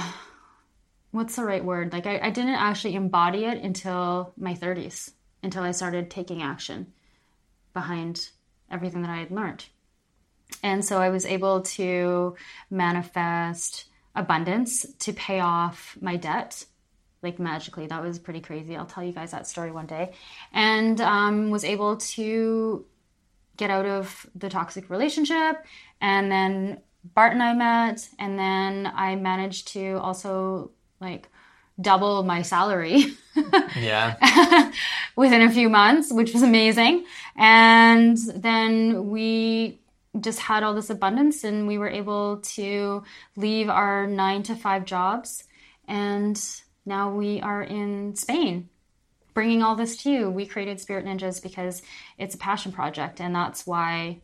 what's 1.12 1.36
the 1.36 1.46
right 1.46 1.64
word? 1.64 1.94
Like 1.94 2.06
I, 2.06 2.20
I 2.20 2.30
didn't 2.30 2.56
actually 2.56 2.96
embody 2.96 3.46
it 3.46 3.64
until 3.64 4.34
my 4.38 4.54
30s 4.54 5.12
until 5.44 5.64
i 5.64 5.72
started 5.72 6.10
taking 6.10 6.42
action 6.42 6.92
behind 7.74 8.30
everything 8.70 9.02
that 9.02 9.12
i 9.12 9.18
had 9.18 9.32
learned. 9.32 9.66
And 10.62 10.86
so 10.86 11.02
i 11.02 11.10
was 11.10 11.26
able 11.26 11.62
to 11.62 12.36
manifest 12.70 13.86
abundance 14.16 14.86
to 15.00 15.12
pay 15.12 15.40
off 15.40 15.98
my 16.00 16.16
debt 16.16 16.66
like 17.24 17.40
magically. 17.40 17.88
That 17.88 18.04
was 18.04 18.20
pretty 18.20 18.40
crazy. 18.40 18.78
I'll 18.78 18.86
tell 18.86 19.04
you 19.04 19.12
guys 19.12 19.32
that 19.32 19.48
story 19.48 19.72
one 19.72 19.88
day. 19.88 20.14
And 20.54 21.02
um, 21.02 21.50
was 21.50 21.64
able 21.64 21.98
to 21.98 22.86
get 23.58 23.70
out 23.70 23.86
of 23.86 24.26
the 24.36 24.50
toxic 24.50 24.90
relationship 24.90 25.66
and 26.02 26.32
then 26.32 26.82
Bart 27.14 27.34
and 27.34 27.44
I 27.44 27.54
met, 27.54 28.08
and 28.18 28.40
then 28.40 28.92
I 28.94 29.16
managed 29.16 29.68
to 29.70 30.00
also 30.00 30.72
like 31.00 31.30
double 31.80 32.24
my 32.24 32.42
salary. 32.42 33.06
yeah. 33.76 34.72
within 35.16 35.42
a 35.42 35.52
few 35.52 35.70
months, 35.70 36.12
which 36.12 36.34
was 36.34 36.42
amazing. 36.42 37.06
And 37.36 38.18
then 38.36 39.10
we 39.10 39.80
just 40.20 40.40
had 40.40 40.64
all 40.64 40.74
this 40.74 40.90
abundance 40.90 41.44
and 41.44 41.68
we 41.68 41.78
were 41.78 41.90
able 41.90 42.38
to 42.38 43.04
leave 43.36 43.70
our 43.70 44.08
nine 44.08 44.44
to 44.44 44.56
five 44.56 44.86
jobs. 44.86 45.44
And 45.88 46.42
now 46.86 47.12
we 47.12 47.42
are 47.42 47.62
in 47.62 48.16
Spain 48.16 48.70
bringing 49.36 49.62
all 49.62 49.76
this 49.76 49.98
to 49.98 50.10
you. 50.10 50.30
We 50.32 50.48
created 50.48 50.80
Spirit 50.80 51.06
Ninjas 51.06 51.44
because 51.44 51.84
it's 52.18 52.34
a 52.34 52.40
passion 52.40 52.72
project. 52.72 53.22
And 53.22 53.36
that's 53.36 53.68
why 53.68 54.22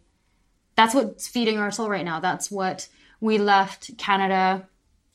that's 0.75 0.95
what's 0.95 1.27
feeding 1.27 1.59
our 1.59 1.69
soul 1.69 1.89
right 1.89 2.05
now. 2.05 2.19
That's 2.19 2.49
what 2.49 2.87
we 3.19 3.37
left 3.37 3.95
Canada 3.99 4.67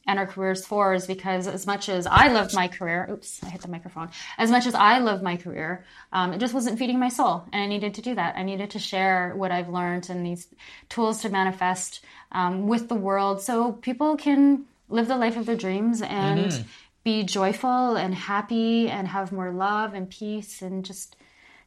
and 0.07 0.19
our 0.19 0.26
careers 0.26 0.65
for 0.65 0.95
is 0.95 1.07
because 1.07 1.49
as 1.49 1.67
much 1.67 1.88
as 1.88 2.07
I 2.07 2.29
loved 2.29 2.55
my 2.55 2.69
career, 2.69 3.09
oops, 3.11 3.43
I 3.43 3.49
hit 3.49 3.62
the 3.62 3.69
microphone. 3.69 4.11
As 4.38 4.50
much 4.50 4.67
as 4.67 4.75
I 4.75 4.99
loved 4.99 5.23
my 5.23 5.37
career, 5.37 5.85
um, 6.12 6.33
it 6.33 6.38
just 6.38 6.55
wasn't 6.55 6.79
feeding 6.79 7.00
my 7.00 7.09
soul, 7.09 7.45
and 7.53 7.61
I 7.61 7.67
needed 7.67 7.95
to 7.95 8.03
do 8.03 8.15
that. 8.15 8.37
I 8.37 8.45
needed 8.45 8.71
to 8.71 8.79
share 8.79 9.33
what 9.35 9.50
I've 9.50 9.69
learned 9.69 10.09
and 10.09 10.25
these 10.25 10.47
tools 10.88 11.23
to 11.23 11.29
manifest 11.29 12.05
um, 12.31 12.69
with 12.69 12.88
the 12.88 12.95
world, 12.95 13.43
so 13.43 13.73
people 13.73 14.17
can 14.17 14.67
live 14.88 15.09
the 15.09 15.17
life 15.17 15.37
of 15.37 15.47
their 15.47 15.57
dreams 15.57 16.00
and 16.03 16.53
mm-hmm. 16.53 16.62
Be 17.07 17.23
joyful 17.23 17.95
and 17.95 18.13
happy 18.13 18.89
and 18.89 19.07
have 19.07 19.31
more 19.31 19.53
love 19.53 19.95
and 19.95 20.11
peace 20.11 20.61
and 20.61 20.85
just 20.85 21.15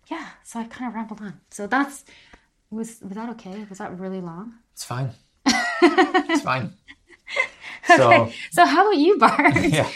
yeah. 0.07 0.27
So 0.43 0.59
I 0.59 0.65
kind 0.65 0.89
of 0.89 0.93
rambled 0.93 1.21
on. 1.21 1.39
So 1.49 1.65
that's 1.65 2.03
was 2.69 2.99
was 3.01 3.13
that 3.13 3.29
okay? 3.29 3.65
Was 3.69 3.77
that 3.77 3.97
really 3.97 4.19
long? 4.19 4.55
It's 4.73 4.83
fine. 4.83 5.11
it's 5.45 6.41
fine. 6.41 6.73
So, 7.87 8.11
okay. 8.11 8.35
So 8.51 8.65
how 8.65 8.81
about 8.87 8.97
you, 8.97 9.17
Bart? 9.17 9.55
Yeah. 9.63 9.89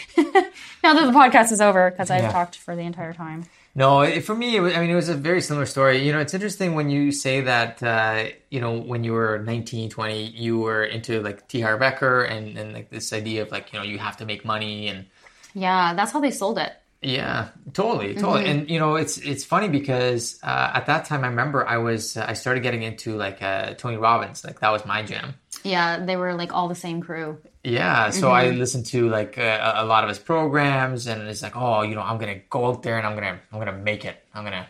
now 0.82 0.94
that 0.94 1.06
the 1.06 1.12
podcast 1.12 1.52
is 1.52 1.60
over, 1.60 1.90
because 1.90 2.10
I've 2.10 2.22
yeah. 2.22 2.32
talked 2.32 2.56
for 2.56 2.74
the 2.74 2.82
entire 2.82 3.12
time. 3.12 3.44
No, 3.74 4.00
it, 4.00 4.22
for 4.22 4.34
me, 4.34 4.58
was, 4.58 4.74
I 4.74 4.80
mean, 4.80 4.90
it 4.90 4.94
was 4.94 5.08
a 5.08 5.14
very 5.14 5.40
similar 5.40 5.66
story. 5.66 6.04
You 6.04 6.12
know, 6.12 6.18
it's 6.18 6.34
interesting 6.34 6.74
when 6.74 6.90
you 6.90 7.12
say 7.12 7.42
that, 7.42 7.82
uh, 7.82 8.30
you 8.50 8.60
know, 8.60 8.80
when 8.80 9.04
you 9.04 9.12
were 9.12 9.38
19, 9.38 9.90
20, 9.90 10.26
you 10.30 10.58
were 10.58 10.84
into 10.84 11.20
like 11.20 11.46
T. 11.46 11.60
Harv 11.60 11.80
Eker 11.80 12.28
and, 12.28 12.58
and 12.58 12.72
like 12.72 12.90
this 12.90 13.12
idea 13.12 13.42
of 13.42 13.52
like, 13.52 13.72
you 13.72 13.78
know, 13.78 13.84
you 13.84 13.98
have 13.98 14.16
to 14.16 14.24
make 14.24 14.44
money 14.44 14.88
and. 14.88 15.06
Yeah, 15.54 15.94
that's 15.94 16.12
how 16.12 16.20
they 16.20 16.30
sold 16.30 16.58
it. 16.58 16.72
Yeah, 17.04 17.48
totally, 17.74 18.14
totally. 18.14 18.44
Mm-hmm. 18.44 18.58
And 18.60 18.70
you 18.70 18.78
know, 18.78 18.96
it's 18.96 19.18
it's 19.18 19.44
funny 19.44 19.68
because 19.68 20.38
uh, 20.42 20.70
at 20.74 20.86
that 20.86 21.04
time, 21.04 21.22
I 21.22 21.28
remember 21.28 21.66
I 21.66 21.76
was 21.76 22.16
uh, 22.16 22.24
I 22.26 22.32
started 22.32 22.62
getting 22.62 22.82
into 22.82 23.16
like 23.16 23.42
uh, 23.42 23.74
Tony 23.74 23.98
Robbins, 23.98 24.42
like 24.42 24.60
that 24.60 24.70
was 24.70 24.86
my 24.86 25.02
jam. 25.02 25.34
Yeah, 25.62 26.04
they 26.04 26.16
were 26.16 26.34
like 26.34 26.54
all 26.54 26.66
the 26.66 26.74
same 26.74 27.02
crew. 27.02 27.38
Yeah, 27.62 28.10
so 28.10 28.28
mm-hmm. 28.28 28.34
I 28.34 28.50
listened 28.50 28.86
to 28.86 29.08
like 29.08 29.36
a, 29.36 29.74
a, 29.76 29.84
lot 29.84 30.04
of 30.04 30.08
his 30.08 30.18
programs, 30.18 31.06
and 31.06 31.22
it's 31.28 31.42
like, 31.42 31.56
oh, 31.56 31.82
you 31.82 31.94
know, 31.94 32.00
I'm 32.00 32.18
gonna 32.18 32.40
go 32.48 32.66
out 32.66 32.82
there 32.82 32.96
and 32.96 33.06
I'm 33.06 33.14
gonna 33.14 33.38
I'm 33.52 33.58
gonna 33.58 33.76
make 33.76 34.06
it. 34.06 34.16
I'm 34.34 34.44
gonna 34.44 34.66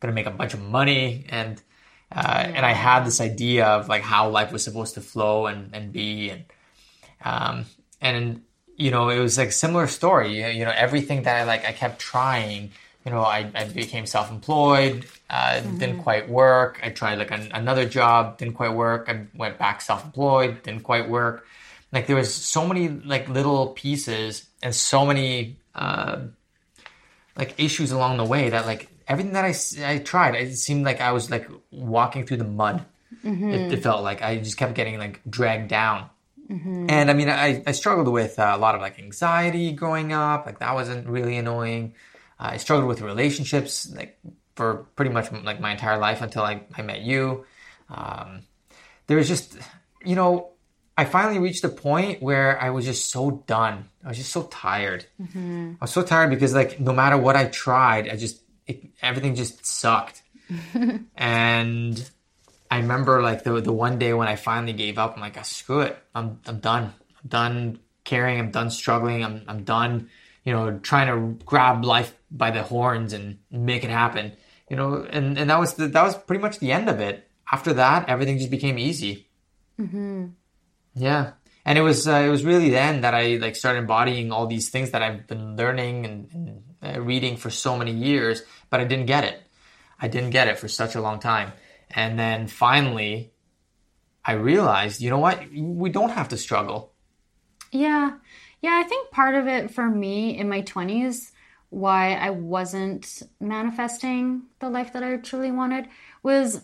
gonna 0.00 0.14
make 0.14 0.26
a 0.26 0.30
bunch 0.30 0.52
of 0.52 0.60
money, 0.60 1.24
and 1.30 1.62
uh, 2.12 2.22
yeah. 2.24 2.52
and 2.56 2.66
I 2.66 2.72
had 2.72 3.06
this 3.06 3.22
idea 3.22 3.66
of 3.66 3.88
like 3.88 4.02
how 4.02 4.28
life 4.28 4.52
was 4.52 4.62
supposed 4.62 4.94
to 4.94 5.00
flow 5.00 5.46
and 5.46 5.74
and 5.74 5.92
be, 5.92 6.28
and 6.28 6.44
um 7.24 7.64
and 8.02 8.42
you 8.80 8.90
know, 8.90 9.08
it 9.10 9.18
was 9.18 9.36
like 9.38 9.52
similar 9.52 9.86
story. 9.86 10.56
You 10.56 10.64
know, 10.64 10.72
everything 10.74 11.22
that 11.22 11.36
I 11.36 11.44
like, 11.44 11.64
I 11.64 11.72
kept 11.72 12.00
trying 12.00 12.72
you 13.04 13.10
know, 13.10 13.22
I, 13.22 13.50
I 13.54 13.64
became 13.64 14.04
self 14.04 14.30
employed, 14.30 15.06
uh, 15.30 15.60
didn't 15.60 16.02
quite 16.02 16.28
work. 16.28 16.80
I 16.82 16.90
tried 16.90 17.16
like 17.16 17.30
an, 17.30 17.50
another 17.52 17.88
job, 17.88 18.38
didn't 18.38 18.54
quite 18.54 18.74
work. 18.74 19.08
I 19.08 19.26
went 19.34 19.58
back 19.58 19.80
self 19.80 20.04
employed, 20.04 20.62
didn't 20.62 20.82
quite 20.82 21.08
work. 21.08 21.46
Like 21.92 22.06
there 22.06 22.16
was 22.16 22.32
so 22.32 22.66
many 22.66 22.88
like 22.88 23.28
little 23.28 23.68
pieces 23.68 24.46
and 24.62 24.74
so 24.74 25.06
many 25.06 25.56
uh, 25.74 26.20
like 27.36 27.54
issues 27.58 27.90
along 27.90 28.18
the 28.18 28.24
way 28.24 28.50
that 28.50 28.66
like 28.66 28.88
everything 29.08 29.32
that 29.32 29.46
I, 29.46 29.94
I 29.94 29.98
tried, 29.98 30.34
it 30.34 30.54
seemed 30.56 30.84
like 30.84 31.00
I 31.00 31.12
was 31.12 31.30
like 31.30 31.48
walking 31.70 32.26
through 32.26 32.36
the 32.38 32.44
mud. 32.44 32.84
It, 33.50 33.72
it 33.72 33.82
felt 33.82 34.02
like 34.02 34.22
I 34.22 34.36
just 34.36 34.58
kept 34.58 34.74
getting 34.74 34.98
like 34.98 35.22
dragged 35.28 35.68
down. 35.68 36.10
And 36.90 37.10
I 37.10 37.14
mean, 37.14 37.28
I, 37.28 37.62
I 37.66 37.72
struggled 37.72 38.08
with 38.08 38.38
uh, 38.38 38.52
a 38.54 38.58
lot 38.58 38.74
of 38.74 38.80
like 38.80 38.98
anxiety 38.98 39.72
growing 39.72 40.12
up. 40.12 40.46
Like 40.46 40.58
that 40.58 40.74
wasn't 40.74 41.06
really 41.08 41.36
annoying. 41.36 41.94
I 42.38 42.56
struggled 42.56 42.88
with 42.88 43.02
relationships 43.02 43.90
like 43.94 44.18
for 44.56 44.86
pretty 44.96 45.10
much 45.12 45.30
like 45.32 45.60
my 45.60 45.72
entire 45.72 45.98
life 45.98 46.22
until 46.22 46.42
I, 46.42 46.62
I 46.76 46.82
met 46.82 47.02
you. 47.02 47.44
Um, 47.88 48.42
there 49.06 49.16
was 49.16 49.28
just, 49.28 49.56
you 50.04 50.16
know, 50.16 50.50
I 50.96 51.04
finally 51.04 51.38
reached 51.38 51.64
a 51.64 51.68
point 51.68 52.22
where 52.22 52.60
I 52.60 52.70
was 52.70 52.84
just 52.84 53.10
so 53.10 53.42
done. 53.46 53.88
I 54.04 54.08
was 54.08 54.18
just 54.18 54.32
so 54.32 54.42
tired. 54.44 55.06
I 55.80 55.84
was 55.84 55.92
so 55.92 56.02
tired 56.02 56.30
because 56.30 56.52
like 56.54 56.80
no 56.80 56.92
matter 56.92 57.16
what 57.16 57.36
I 57.36 57.46
tried, 57.46 58.08
I 58.08 58.16
just 58.16 58.42
it, 58.66 58.90
everything 59.02 59.34
just 59.34 59.64
sucked. 59.64 60.22
and 61.16 62.10
I 62.70 62.78
remember 62.78 63.20
like 63.22 63.42
the 63.42 63.60
the 63.60 63.72
one 63.72 63.98
day 63.98 64.12
when 64.12 64.28
I 64.28 64.36
finally 64.36 64.72
gave 64.72 64.98
up. 64.98 65.14
I'm 65.14 65.20
like, 65.20 65.36
"Ah, 65.38 65.42
screw 65.42 65.80
it. 65.80 65.98
I'm 66.14 66.40
I'm 66.46 66.60
done. 66.60 66.92
I'm 67.22 67.28
done 67.28 67.78
caring. 68.04 68.38
I'm 68.38 68.50
done 68.50 68.70
struggling. 68.70 69.24
I'm 69.24 69.42
I'm 69.48 69.64
done. 69.64 70.08
You 70.44 70.52
know, 70.52 70.78
trying 70.78 71.08
to 71.08 71.44
grab 71.44 71.84
life 71.84 72.14
by 72.30 72.50
the 72.50 72.62
horns 72.62 73.12
and 73.12 73.38
make 73.50 73.84
it 73.84 73.90
happen. 73.90 74.32
You 74.70 74.76
know, 74.76 75.06
and 75.10 75.36
and 75.38 75.50
that 75.50 75.58
was 75.58 75.74
the, 75.74 75.88
that 75.88 76.02
was 76.02 76.16
pretty 76.16 76.40
much 76.40 76.58
the 76.60 76.72
end 76.72 76.88
of 76.88 77.00
it. 77.00 77.28
After 77.50 77.72
that, 77.74 78.08
everything 78.08 78.38
just 78.38 78.50
became 78.50 78.78
easy. 78.78 79.26
Yeah, 80.94 81.32
and 81.64 81.78
it 81.78 81.82
was 81.82 82.06
uh, 82.06 82.22
it 82.24 82.28
was 82.28 82.44
really 82.44 82.70
then 82.70 83.00
that 83.02 83.14
I 83.14 83.36
like 83.36 83.56
started 83.56 83.80
embodying 83.80 84.30
all 84.32 84.46
these 84.46 84.70
things 84.70 84.92
that 84.92 85.02
I've 85.02 85.26
been 85.26 85.56
learning 85.56 86.04
and, 86.06 86.28
and 86.32 86.96
uh, 86.96 87.00
reading 87.00 87.36
for 87.36 87.50
so 87.50 87.76
many 87.76 87.92
years, 87.92 88.42
but 88.70 88.80
I 88.80 88.84
didn't 88.84 89.06
get 89.06 89.24
it. 89.24 89.42
I 90.00 90.08
didn't 90.08 90.30
get 90.30 90.48
it 90.48 90.58
for 90.58 90.68
such 90.68 90.94
a 90.94 91.00
long 91.00 91.18
time, 91.20 91.52
and 91.90 92.18
then 92.18 92.46
finally, 92.46 93.32
I 94.24 94.32
realized, 94.32 95.00
you 95.00 95.10
know 95.10 95.18
what? 95.18 95.42
We 95.52 95.90
don't 95.90 96.10
have 96.10 96.28
to 96.28 96.36
struggle. 96.36 96.92
Yeah. 97.72 98.12
Yeah, 98.62 98.80
I 98.84 98.88
think 98.88 99.10
part 99.10 99.34
of 99.34 99.46
it 99.46 99.70
for 99.70 99.88
me 99.88 100.36
in 100.36 100.48
my 100.48 100.62
20s, 100.62 101.30
why 101.70 102.14
I 102.14 102.30
wasn't 102.30 103.22
manifesting 103.40 104.42
the 104.58 104.68
life 104.68 104.92
that 104.92 105.02
I 105.02 105.16
truly 105.16 105.50
wanted, 105.50 105.86
was 106.22 106.62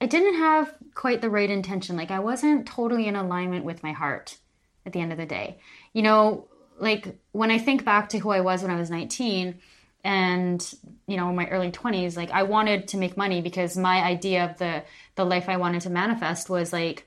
I 0.00 0.06
didn't 0.06 0.38
have 0.38 0.74
quite 0.94 1.20
the 1.20 1.30
right 1.30 1.50
intention. 1.50 1.96
Like, 1.96 2.10
I 2.10 2.18
wasn't 2.18 2.66
totally 2.66 3.06
in 3.06 3.14
alignment 3.14 3.64
with 3.64 3.82
my 3.82 3.92
heart 3.92 4.38
at 4.84 4.92
the 4.92 5.00
end 5.00 5.12
of 5.12 5.18
the 5.18 5.26
day. 5.26 5.58
You 5.92 6.02
know, 6.02 6.48
like 6.78 7.18
when 7.30 7.50
I 7.50 7.58
think 7.58 7.84
back 7.84 8.08
to 8.08 8.18
who 8.18 8.30
I 8.30 8.40
was 8.40 8.62
when 8.62 8.70
I 8.70 8.78
was 8.78 8.90
19 8.90 9.60
and, 10.04 10.74
you 11.06 11.16
know, 11.16 11.28
in 11.28 11.36
my 11.36 11.46
early 11.48 11.70
20s, 11.70 12.16
like 12.16 12.30
I 12.30 12.42
wanted 12.42 12.88
to 12.88 12.96
make 12.96 13.16
money 13.16 13.40
because 13.40 13.76
my 13.76 14.02
idea 14.02 14.50
of 14.50 14.58
the, 14.58 14.82
the 15.14 15.24
life 15.24 15.48
I 15.48 15.56
wanted 15.56 15.82
to 15.82 15.90
manifest 15.90 16.50
was 16.50 16.72
like 16.72 17.06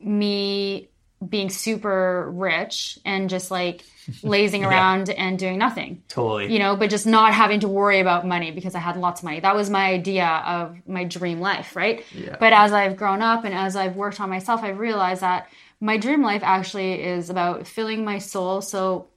me 0.00 0.88
being 1.28 1.50
super 1.50 2.30
rich 2.30 2.98
and 3.04 3.28
just 3.28 3.50
like 3.50 3.84
lazing 4.22 4.64
around 4.64 5.10
and 5.10 5.36
doing 5.38 5.58
nothing. 5.58 6.02
Totally. 6.08 6.52
you 6.52 6.60
know 6.60 6.76
but 6.76 6.90
just 6.90 7.06
not 7.06 7.34
having 7.34 7.58
to 7.60 7.68
worry 7.68 7.98
about 7.98 8.24
money 8.24 8.52
because 8.52 8.76
i 8.76 8.78
had 8.78 8.96
lots 8.96 9.20
of 9.20 9.24
money. 9.24 9.40
That 9.40 9.56
was 9.56 9.68
my 9.68 9.86
idea 9.86 10.26
of 10.26 10.76
my 10.86 11.02
dream 11.02 11.40
life 11.40 11.74
right? 11.74 12.04
Yeah. 12.14 12.36
but 12.38 12.52
as 12.52 12.72
i've 12.72 12.96
grown 12.96 13.20
up 13.20 13.44
and 13.44 13.52
as 13.52 13.74
i've 13.74 13.96
worked 13.96 14.20
on 14.20 14.30
myself 14.30 14.62
i've 14.62 14.78
realized 14.78 15.22
that 15.22 15.48
my 15.80 15.96
dream 15.96 16.22
life 16.22 16.42
actually 16.44 17.02
is 17.02 17.30
about 17.30 17.66
filling 17.66 18.04
my 18.04 18.18
soul. 18.18 18.60
So 18.60 19.08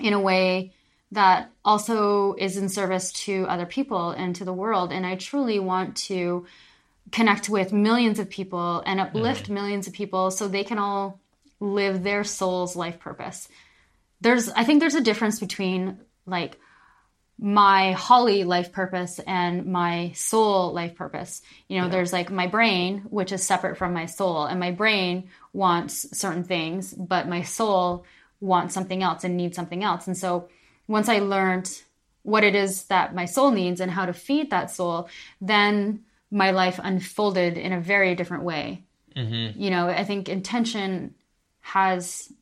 in 0.00 0.12
a 0.12 0.20
way 0.20 0.72
that 1.12 1.50
also 1.64 2.34
is 2.34 2.56
in 2.56 2.68
service 2.68 3.12
to 3.12 3.46
other 3.48 3.66
people 3.66 4.10
and 4.10 4.34
to 4.36 4.44
the 4.44 4.52
world. 4.52 4.92
And 4.92 5.06
i 5.06 5.16
truly 5.16 5.58
want 5.58 5.96
to 5.96 6.46
connect 7.12 7.48
with 7.48 7.72
millions 7.72 8.18
of 8.18 8.30
people 8.30 8.82
and 8.86 9.00
uplift 9.00 9.48
mm. 9.48 9.54
millions 9.54 9.86
of 9.86 9.92
people 9.92 10.30
so 10.30 10.48
they 10.48 10.64
can 10.64 10.78
all 10.78 11.20
live 11.60 12.02
their 12.02 12.24
soul's 12.24 12.76
life 12.76 12.98
purpose. 12.98 13.48
There's 14.20 14.48
i 14.50 14.64
think 14.64 14.80
there's 14.80 14.94
a 14.94 15.00
difference 15.00 15.38
between 15.40 15.98
like 16.26 16.58
my 17.38 17.92
holly 17.92 18.44
life 18.44 18.72
purpose 18.72 19.18
and 19.26 19.66
my 19.66 20.12
soul 20.14 20.72
life 20.72 20.94
purpose. 20.94 21.42
You 21.68 21.80
know 21.80 21.88
there's 21.88 22.12
like 22.12 22.30
my 22.30 22.46
brain 22.46 23.00
which 23.10 23.32
is 23.32 23.42
separate 23.42 23.76
from 23.76 23.92
my 23.92 24.06
soul 24.06 24.44
and 24.44 24.58
my 24.58 24.70
brain 24.70 25.28
wants 25.52 26.18
certain 26.18 26.44
things 26.44 26.92
but 26.94 27.28
my 27.28 27.42
soul 27.42 28.04
wants 28.40 28.74
something 28.74 29.02
else 29.02 29.24
and 29.24 29.36
needs 29.36 29.56
something 29.56 29.82
else. 29.82 30.06
And 30.06 30.16
so 30.16 30.48
once 30.88 31.08
i 31.08 31.18
learned 31.18 31.82
what 32.22 32.44
it 32.44 32.54
is 32.54 32.84
that 32.84 33.14
my 33.14 33.24
soul 33.26 33.50
needs 33.50 33.80
and 33.80 33.90
how 33.90 34.06
to 34.06 34.12
feed 34.12 34.50
that 34.50 34.70
soul 34.70 35.08
then 35.40 36.04
my 36.30 36.50
life 36.50 36.80
unfolded 36.82 37.56
in 37.58 37.72
a 37.72 37.80
very 37.80 38.14
different 38.14 38.42
way 38.44 38.82
you 39.14 39.70
know 39.70 39.88
i 39.88 40.04
think 40.04 40.28
intention 40.28 41.14
has 41.60 42.32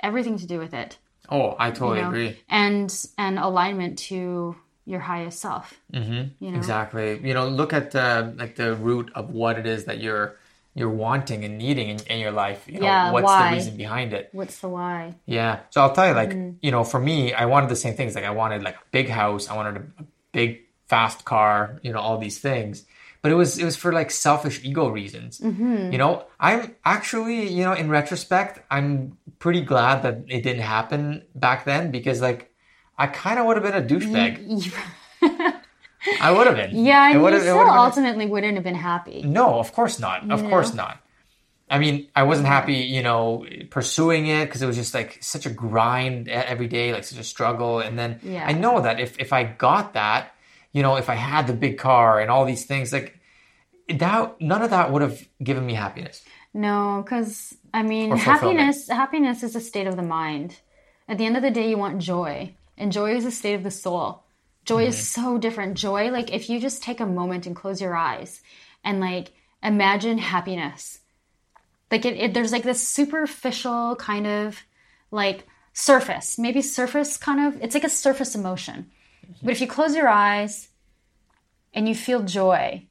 everything 0.00 0.36
to 0.38 0.46
do 0.46 0.58
with 0.58 0.74
it 0.74 0.98
Oh, 1.30 1.54
I 1.58 1.70
totally 1.70 1.98
you 1.98 2.02
know? 2.04 2.08
agree. 2.08 2.38
and 2.48 3.06
and 3.18 3.38
alignment 3.38 3.98
to 4.10 4.56
your 4.86 5.00
highest 5.00 5.40
self 5.40 5.78
mm-hmm. 5.92 6.28
you 6.42 6.50
know 6.50 6.56
Exactly. 6.56 7.20
You 7.22 7.34
know, 7.34 7.46
look 7.48 7.74
at 7.74 7.94
uh, 7.94 8.30
like 8.36 8.56
the 8.56 8.74
root 8.74 9.12
of 9.14 9.30
what 9.30 9.58
it 9.58 9.66
is 9.66 9.84
that 9.84 9.98
you're 10.00 10.36
you're 10.78 10.96
wanting 11.06 11.44
and 11.44 11.58
needing 11.58 11.88
in, 11.94 11.98
in 12.12 12.18
your 12.20 12.30
life. 12.44 12.60
You 12.66 12.78
know, 12.80 12.86
Yeah, 12.86 13.10
what's 13.12 13.24
why? 13.24 13.50
the 13.50 13.56
reason 13.56 13.76
behind 13.76 14.12
it? 14.18 14.28
what's 14.32 14.58
the 14.60 14.68
why 14.68 15.14
Yeah. 15.26 15.60
So 15.70 15.80
I'll 15.82 15.92
tell 15.94 16.08
you, 16.08 16.14
like, 16.14 16.30
Mm-hmm. 16.30 16.50
you 16.62 16.70
know, 16.70 16.84
for 16.84 17.00
me, 17.00 17.32
I 17.34 17.44
wanted 17.46 17.68
the 17.68 17.76
same 17.84 17.94
things. 17.98 18.14
Like, 18.14 18.24
I 18.24 18.30
wanted 18.42 18.62
like 18.62 18.76
a 18.76 18.86
big 18.98 19.08
house. 19.08 19.48
I 19.50 19.54
wanted 19.56 19.76
a, 19.76 20.02
a 20.02 20.04
big, 20.32 20.50
fast 20.86 21.24
car. 21.24 21.78
You 21.82 21.92
know, 21.92 22.00
all 22.00 22.18
these 22.18 22.38
things. 22.38 22.84
But 23.20 23.32
it 23.32 23.34
was 23.34 23.58
it 23.58 23.64
was 23.64 23.76
for 23.76 23.90
like 23.92 24.10
selfish 24.12 24.56
ego 24.64 24.88
reasons. 24.88 25.40
Mm-hmm. 25.40 25.90
You 25.92 25.98
know, 25.98 26.24
I'm 26.38 26.74
actually, 26.84 27.48
you 27.52 27.64
know, 27.66 27.72
in 27.72 27.90
retrospect, 27.90 28.60
I'm 28.70 29.18
pretty 29.40 29.60
glad 29.72 30.02
that 30.04 30.16
it 30.28 30.42
didn't 30.46 30.62
happen 30.62 31.24
back 31.34 31.64
then 31.64 31.90
because 31.90 32.20
like 32.22 32.40
I 32.96 33.06
kind 33.08 33.38
of 33.40 33.46
would 33.46 33.56
have 33.58 33.66
been 33.68 33.74
a 33.82 33.86
douchebag. 33.92 34.34
I 36.20 36.30
would 36.32 36.46
have 36.46 36.56
been. 36.56 36.84
yeah 36.84 37.00
I 37.00 37.10
and 37.10 37.14
you 37.22 37.40
still 37.40 37.56
would've 37.58 37.68
been- 37.68 37.76
ultimately 37.86 38.26
wouldn't 38.26 38.54
have 38.54 38.64
been 38.64 38.74
happy 38.74 39.22
no, 39.22 39.58
of 39.58 39.72
course 39.72 39.98
not. 39.98 40.30
Of 40.30 40.42
course 40.44 40.72
not. 40.74 40.98
I 41.70 41.78
mean, 41.78 42.08
I 42.16 42.22
wasn't 42.22 42.48
happy, 42.48 42.76
you 42.96 43.02
know, 43.02 43.44
pursuing 43.70 44.26
it 44.26 44.46
because 44.46 44.62
it 44.62 44.66
was 44.66 44.76
just 44.76 44.94
like 44.94 45.18
such 45.20 45.44
a 45.44 45.50
grind 45.50 46.26
every 46.28 46.66
day, 46.66 46.92
like 46.94 47.04
such 47.04 47.18
a 47.18 47.24
struggle. 47.24 47.80
And 47.80 47.98
then 47.98 48.20
Yeah. 48.22 48.46
I 48.46 48.52
know 48.52 48.80
that 48.80 49.00
if, 49.00 49.18
if 49.18 49.34
I 49.34 49.44
got 49.44 49.92
that, 49.92 50.32
you 50.72 50.82
know, 50.82 50.96
if 50.96 51.10
I 51.10 51.14
had 51.14 51.46
the 51.46 51.52
big 51.52 51.76
car 51.76 52.20
and 52.20 52.30
all 52.30 52.46
these 52.46 52.64
things, 52.64 52.90
like 52.90 53.18
that, 53.90 54.40
none 54.40 54.62
of 54.62 54.70
that 54.70 54.92
would 54.92 55.02
have 55.02 55.18
given 55.42 55.64
me 55.66 55.74
happiness. 55.74 56.22
no 56.54 57.02
because 57.04 57.54
i 57.74 57.82
mean 57.82 58.10
happiness 58.16 58.88
happiness 58.88 59.42
is 59.42 59.54
a 59.54 59.60
state 59.60 59.86
of 59.86 59.96
the 59.96 60.02
mind 60.02 60.56
at 61.06 61.18
the 61.18 61.26
end 61.26 61.36
of 61.36 61.42
the 61.42 61.50
day 61.50 61.68
you 61.68 61.76
want 61.76 61.98
joy 61.98 62.50
and 62.78 62.90
joy 62.90 63.14
is 63.14 63.26
a 63.26 63.30
state 63.30 63.54
of 63.54 63.62
the 63.62 63.70
soul 63.70 64.22
joy 64.68 64.84
is 64.86 64.94
Mm-hmm. 64.94 65.22
so 65.22 65.38
different. 65.38 65.76
Joy 65.78 66.10
like 66.10 66.32
if 66.32 66.48
you 66.50 66.60
just 66.60 66.82
take 66.82 67.00
a 67.00 67.06
moment 67.06 67.46
and 67.46 67.56
close 67.56 67.80
your 67.80 67.96
eyes 67.96 68.40
and 68.84 69.00
like 69.00 69.32
imagine 69.62 70.18
happiness. 70.18 71.00
Like 71.90 72.04
it, 72.04 72.16
it 72.16 72.34
there's 72.34 72.52
like 72.52 72.64
this 72.64 72.86
superficial 72.86 73.96
kind 73.96 74.26
of 74.26 74.58
like 75.10 75.46
surface. 75.72 76.38
Maybe 76.38 76.60
surface 76.62 77.16
kind 77.16 77.40
of 77.46 77.62
it's 77.62 77.74
like 77.74 77.84
a 77.84 77.88
surface 77.88 78.34
emotion. 78.34 78.90
But 79.42 79.52
if 79.52 79.60
you 79.60 79.66
close 79.66 79.94
your 79.96 80.08
eyes 80.08 80.68
and 81.72 81.88
you 81.88 81.94
feel 81.94 82.22
joy 82.22 82.86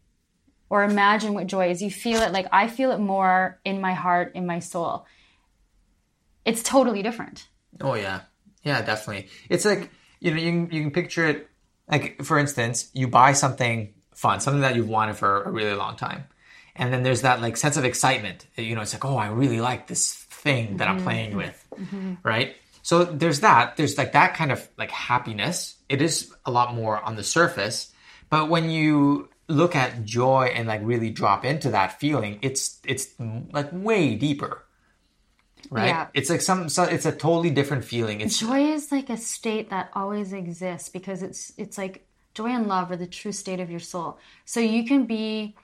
or 0.69 0.83
imagine 0.83 1.33
what 1.33 1.47
joy 1.47 1.69
is 1.69 1.81
you 1.81 1.91
feel 1.91 2.21
it 2.21 2.31
like 2.33 2.47
i 2.51 2.67
feel 2.67 2.91
it 2.91 2.99
more 2.99 3.59
in 3.63 3.79
my 3.81 3.93
heart 3.93 4.31
in 4.35 4.45
my 4.45 4.59
soul. 4.59 5.05
It's 6.45 6.63
totally 6.63 7.03
different. 7.03 7.47
Oh 7.81 7.93
yeah, 7.95 8.21
yeah, 8.63 8.81
definitely. 8.81 9.29
It's 9.49 9.65
like 9.65 9.91
you 10.19 10.31
know 10.31 10.37
you 10.37 10.51
can, 10.51 10.71
you 10.71 10.81
can 10.81 10.91
picture 10.91 11.25
it 11.27 11.47
like 11.89 12.23
for 12.23 12.37
instance, 12.37 12.89
you 12.93 13.07
buy 13.07 13.33
something 13.33 13.93
fun, 14.13 14.39
something 14.39 14.61
that 14.61 14.75
you've 14.75 14.89
wanted 14.89 15.15
for 15.17 15.43
a 15.43 15.51
really 15.51 15.75
long 15.75 15.95
time, 15.95 16.25
and 16.75 16.93
then 16.93 17.03
there's 17.03 17.21
that 17.21 17.41
like 17.41 17.57
sense 17.57 17.77
of 17.77 17.85
excitement. 17.85 18.45
You 18.55 18.75
know, 18.75 18.81
it's 18.81 18.93
like 18.93 19.05
oh, 19.05 19.17
I 19.17 19.27
really 19.29 19.61
like 19.61 19.87
this 19.87 20.13
thing 20.13 20.77
that 20.77 20.87
I'm 20.87 21.01
playing 21.03 21.29
mm-hmm. 21.29 21.37
with, 21.37 21.67
mm-hmm. 21.75 22.13
right? 22.23 22.55
So 22.81 23.03
there's 23.03 23.41
that. 23.41 23.75
There's 23.75 23.97
like 23.97 24.13
that 24.13 24.33
kind 24.35 24.51
of 24.51 24.67
like 24.77 24.91
happiness. 24.91 25.75
It 25.89 26.01
is 26.01 26.33
a 26.45 26.51
lot 26.51 26.73
more 26.73 27.01
on 27.01 27.15
the 27.15 27.23
surface, 27.23 27.91
but 28.29 28.49
when 28.49 28.69
you 28.69 29.29
look 29.49 29.75
at 29.75 30.03
joy 30.03 30.51
and 30.53 30.67
like 30.67 30.81
really 30.83 31.09
drop 31.09 31.45
into 31.45 31.71
that 31.71 31.99
feeling, 31.99 32.39
it's 32.41 32.79
it's 32.85 33.13
like 33.51 33.69
way 33.71 34.15
deeper. 34.15 34.63
Right? 35.69 35.87
Yeah. 35.87 36.07
It's 36.13 36.29
like 36.29 36.41
some 36.41 36.69
so 36.69 36.83
it's 36.83 37.05
a 37.05 37.11
totally 37.11 37.49
different 37.49 37.83
feeling. 37.83 38.21
It's 38.21 38.39
joy 38.39 38.71
is 38.71 38.91
like 38.91 39.09
a 39.09 39.17
state 39.17 39.69
that 39.69 39.89
always 39.93 40.33
exists 40.33 40.89
because 40.89 41.23
it's 41.23 41.53
it's 41.57 41.77
like 41.77 42.07
joy 42.33 42.47
and 42.47 42.67
love 42.67 42.91
are 42.91 42.97
the 42.97 43.07
true 43.07 43.31
state 43.31 43.59
of 43.59 43.69
your 43.69 43.79
soul. 43.79 44.19
So 44.45 44.59
you 44.59 44.85
can 44.85 45.05
be, 45.05 45.55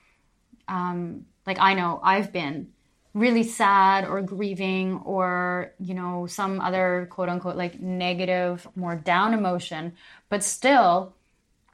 um, 0.67 1.25
like 1.45 1.60
I 1.60 1.74
know 1.74 2.00
I've 2.03 2.31
been 2.33 2.69
really 3.13 3.43
sad 3.43 4.05
or 4.05 4.22
grieving 4.22 4.98
or 5.05 5.72
you 5.79 5.93
know 5.93 6.25
some 6.25 6.60
other 6.60 7.07
quote 7.12 7.29
unquote 7.29 7.55
like 7.55 7.79
negative 7.79 8.67
more 8.75 8.95
down 8.95 9.33
emotion 9.36 9.93
but 10.29 10.43
still 10.43 11.13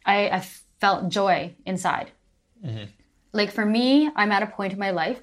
i, 0.05 0.27
I 0.29 0.43
felt 0.79 1.09
joy 1.09 1.55
inside 1.65 2.11
Mm-hmm. 2.65 2.91
like 3.31 3.51
for 3.51 3.65
me 3.65 4.09
i'm 4.17 4.33
at 4.33 4.43
a 4.43 4.47
point 4.47 4.73
in 4.73 4.79
my 4.79 4.91
life 4.91 5.21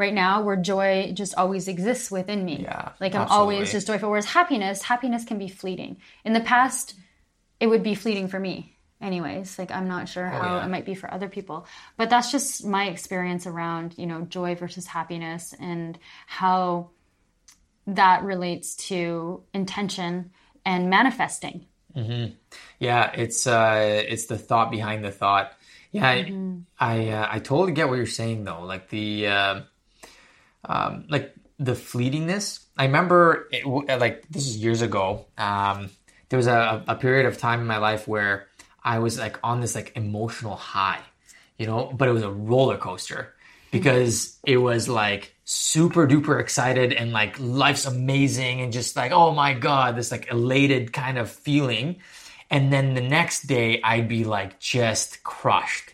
right 0.00 0.14
now 0.14 0.42
where 0.42 0.56
joy 0.56 1.12
just 1.14 1.34
always 1.36 1.68
exists 1.68 2.10
within 2.10 2.44
me 2.44 2.56
Yeah, 2.62 2.92
like 3.00 3.14
i'm 3.14 3.22
absolutely. 3.22 3.54
always 3.56 3.72
just 3.72 3.86
joyful 3.86 4.08
whereas 4.10 4.26
happiness 4.38 4.82
happiness 4.82 5.24
can 5.24 5.38
be 5.38 5.48
fleeting 5.48 5.92
in 6.24 6.32
the 6.32 6.40
past 6.54 6.94
it 7.60 7.66
would 7.68 7.82
be 7.90 7.94
fleeting 7.94 8.26
for 8.28 8.40
me 8.40 8.54
anyways 9.00 9.58
like 9.60 9.70
i'm 9.70 9.88
not 9.88 10.08
sure 10.08 10.26
how 10.26 10.40
Oh, 10.40 10.56
yeah. 10.56 10.64
it 10.66 10.68
might 10.74 10.84
be 10.84 10.94
for 10.94 11.08
other 11.12 11.28
people 11.28 11.66
but 11.96 12.10
that's 12.10 12.30
just 12.32 12.64
my 12.66 12.84
experience 12.94 13.46
around 13.46 13.94
you 14.00 14.06
know 14.06 14.20
joy 14.22 14.54
versus 14.56 14.86
happiness 14.86 15.54
and 15.60 15.98
how 16.26 16.90
that 17.86 18.22
relates 18.24 18.76
to 18.88 19.42
intention 19.54 20.30
and 20.64 20.90
manifesting 20.90 21.66
Yeah, 22.78 23.10
it's 23.14 23.46
uh, 23.46 24.04
it's 24.08 24.26
the 24.26 24.38
thought 24.38 24.70
behind 24.70 25.04
the 25.04 25.10
thought. 25.10 25.52
Yeah, 25.92 26.06
I 26.06 26.32
I, 26.78 27.08
uh, 27.08 27.28
I 27.34 27.38
totally 27.40 27.72
get 27.72 27.88
what 27.88 27.96
you're 27.96 28.06
saying 28.06 28.44
though. 28.44 28.62
Like 28.62 28.88
the 28.90 29.26
uh, 29.26 29.60
um, 30.64 31.06
like 31.08 31.34
the 31.58 31.72
fleetingness. 31.72 32.64
I 32.76 32.84
remember 32.86 33.48
it, 33.52 33.66
like 34.00 34.24
this 34.30 34.46
is 34.46 34.56
years 34.56 34.82
ago. 34.82 35.26
Um, 35.36 35.90
there 36.28 36.36
was 36.36 36.46
a, 36.46 36.84
a 36.86 36.94
period 36.94 37.26
of 37.26 37.38
time 37.38 37.60
in 37.60 37.66
my 37.66 37.78
life 37.78 38.06
where 38.06 38.46
I 38.82 38.98
was 39.00 39.18
like 39.18 39.38
on 39.42 39.60
this 39.60 39.74
like 39.74 39.92
emotional 39.96 40.56
high, 40.56 41.00
you 41.58 41.66
know, 41.66 41.92
but 41.92 42.08
it 42.08 42.12
was 42.12 42.22
a 42.22 42.30
roller 42.30 42.78
coaster 42.78 43.34
because 43.70 44.38
it 44.44 44.56
was 44.56 44.88
like 44.88 45.34
super 45.44 46.06
duper 46.06 46.40
excited 46.40 46.92
and 46.92 47.12
like 47.12 47.38
life's 47.38 47.86
amazing 47.86 48.60
and 48.60 48.72
just 48.72 48.96
like 48.96 49.12
oh 49.12 49.32
my 49.32 49.54
god 49.54 49.96
this 49.96 50.10
like 50.10 50.30
elated 50.30 50.92
kind 50.92 51.18
of 51.18 51.30
feeling 51.30 51.96
and 52.50 52.72
then 52.72 52.94
the 52.94 53.00
next 53.00 53.46
day 53.46 53.80
I'd 53.82 54.08
be 54.08 54.24
like 54.24 54.58
just 54.60 55.22
crushed 55.22 55.89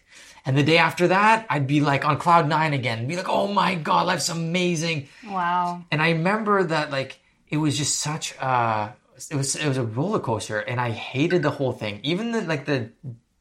and 0.47 0.57
the 0.57 0.63
day 0.63 0.79
after 0.79 1.09
that 1.09 1.47
I'd 1.51 1.67
be 1.67 1.81
like 1.81 2.05
on 2.05 2.17
cloud 2.19 2.49
9 2.49 2.73
again 2.73 3.07
be 3.07 3.17
like 3.17 3.29
oh 3.29 3.49
my 3.53 3.75
god 3.75 4.07
life's 4.07 4.29
amazing 4.29 5.09
wow 5.27 5.83
and 5.91 6.01
I 6.01 6.11
remember 6.11 6.65
that 6.65 6.91
like 6.91 7.19
it 7.49 7.59
was 7.59 7.77
just 7.77 7.99
such 7.99 8.35
a 8.41 8.95
it 9.31 9.37
was 9.37 9.57
it 9.57 9.67
was 9.67 9.77
a 9.77 9.85
roller 9.85 10.21
coaster 10.21 10.61
and 10.61 10.81
I 10.81 10.91
hated 10.91 11.43
the 11.43 11.51
whole 11.51 11.73
thing. 11.73 12.01
Even 12.03 12.33
the 12.33 12.43
like 12.43 12.67
the 12.67 12.91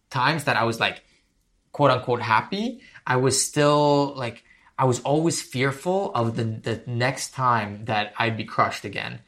times 0.10 0.46
that 0.46 0.58
I 0.58 0.64
was 0.64 0.80
like 0.80 1.04
quote 1.72 1.92
unquote 1.92 2.22
happy, 2.22 2.82
I 3.06 3.18
was 3.18 3.44
still 3.44 4.14
like 4.16 4.44
I 4.78 4.86
was 4.86 5.02
always 5.02 5.42
fearful 5.42 6.14
of 6.14 6.36
the 6.36 6.44
the 6.44 6.82
next 6.86 7.34
time 7.34 7.86
that 7.86 8.14
I'd 8.18 8.38
be 8.38 8.46
crushed 8.46 8.86
again. 8.86 9.20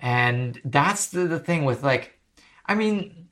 And 0.00 0.60
that's 0.64 1.08
the, 1.08 1.26
the 1.26 1.40
thing 1.40 1.64
with 1.64 1.82
like 1.82 2.18
I 2.66 2.74
mean 2.74 3.23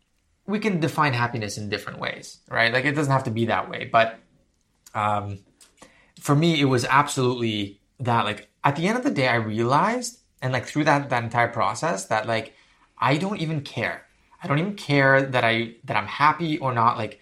we 0.47 0.59
can 0.59 0.81
define 0.81 1.13
happiness 1.13 1.57
in 1.57 1.69
different 1.69 2.01
ways, 2.01 2.39
right? 2.51 2.73
Like 2.73 2.85
it 2.85 2.93
doesn't 2.93 3.13
have 3.13 3.25
to 3.25 3.31
be 3.31 3.47
that 3.47 3.71
way, 3.71 3.89
but 3.91 4.19
um 4.95 5.39
for 6.21 6.35
me 6.35 6.61
it 6.61 6.67
was 6.67 6.85
absolutely 6.85 7.81
that 8.01 8.25
like 8.25 8.49
at 8.63 8.77
the 8.77 8.87
end 8.87 8.97
of 8.97 9.05
the 9.05 9.11
day 9.11 9.27
i 9.27 9.35
realized 9.35 10.21
and 10.41 10.53
like 10.53 10.67
through 10.67 10.85
that 10.85 11.11
that 11.11 11.25
entire 11.25 11.49
process 11.49 12.07
that 12.07 12.27
like 12.27 12.55
i 12.99 13.17
don't 13.17 13.41
even 13.41 13.63
care. 13.63 14.07
I 14.43 14.49
don't 14.49 14.59
even 14.59 14.75
care 14.75 15.23
that 15.23 15.45
i 15.45 15.75
that 15.85 15.97
i'm 15.97 16.07
happy 16.07 16.59
or 16.59 16.73
not. 16.73 16.99
Like 16.99 17.21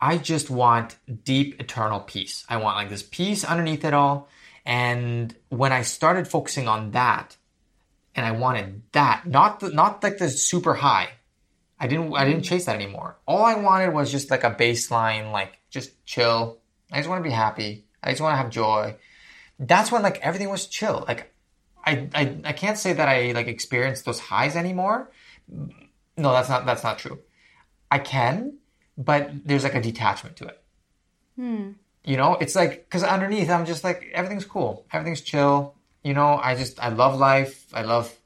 i 0.00 0.16
just 0.16 0.50
want 0.50 0.96
deep 1.24 1.60
eternal 1.60 2.00
peace. 2.00 2.44
I 2.48 2.56
want 2.56 2.76
like 2.76 2.88
this 2.88 3.02
peace 3.02 3.44
underneath 3.44 3.84
it 3.84 3.94
all. 3.94 4.28
And 4.64 5.34
when 5.48 5.72
i 5.72 5.82
started 5.82 6.28
focusing 6.28 6.68
on 6.68 6.92
that 6.92 7.36
and 8.14 8.24
i 8.26 8.32
wanted 8.32 8.82
that 8.92 9.26
not 9.26 9.60
the, 9.60 9.70
not 9.70 10.02
like 10.02 10.18
the 10.18 10.28
super 10.28 10.74
high 10.74 11.08
i 11.80 11.86
didn't 11.86 12.14
i 12.14 12.24
didn't 12.24 12.42
chase 12.42 12.66
that 12.66 12.76
anymore 12.76 13.16
all 13.26 13.44
i 13.44 13.54
wanted 13.54 13.92
was 13.92 14.10
just 14.10 14.30
like 14.30 14.44
a 14.44 14.50
baseline 14.50 15.32
like 15.32 15.58
just 15.70 16.04
chill 16.04 16.58
i 16.92 16.98
just 16.98 17.08
want 17.08 17.22
to 17.22 17.28
be 17.28 17.34
happy 17.34 17.84
i 18.02 18.10
just 18.10 18.20
want 18.20 18.32
to 18.32 18.36
have 18.36 18.50
joy 18.50 18.94
that's 19.60 19.92
when 19.92 20.02
like 20.02 20.18
everything 20.20 20.48
was 20.48 20.66
chill. 20.66 21.04
Like 21.06 21.32
I, 21.84 22.08
I 22.14 22.36
I 22.44 22.52
can't 22.52 22.78
say 22.78 22.94
that 22.94 23.08
I 23.08 23.32
like 23.32 23.46
experienced 23.46 24.04
those 24.06 24.18
highs 24.18 24.56
anymore. 24.56 25.10
No, 26.16 26.32
that's 26.32 26.48
not 26.48 26.66
that's 26.66 26.82
not 26.82 26.98
true. 26.98 27.20
I 27.90 27.98
can, 27.98 28.58
but 28.96 29.30
there's 29.44 29.64
like 29.64 29.74
a 29.74 29.80
detachment 29.80 30.36
to 30.36 30.46
it. 30.46 30.62
Hmm. 31.36 31.72
You 32.04 32.16
know, 32.16 32.36
it's 32.40 32.56
like 32.56 32.86
because 32.86 33.02
underneath 33.02 33.50
I'm 33.50 33.66
just 33.66 33.84
like 33.84 34.10
everything's 34.14 34.46
cool, 34.46 34.86
everything's 34.92 35.20
chill. 35.20 35.74
You 36.02 36.14
know, 36.14 36.40
I 36.42 36.54
just 36.54 36.82
I 36.82 36.88
love 36.88 37.18
life. 37.18 37.66
I 37.74 37.82
love 37.82 38.18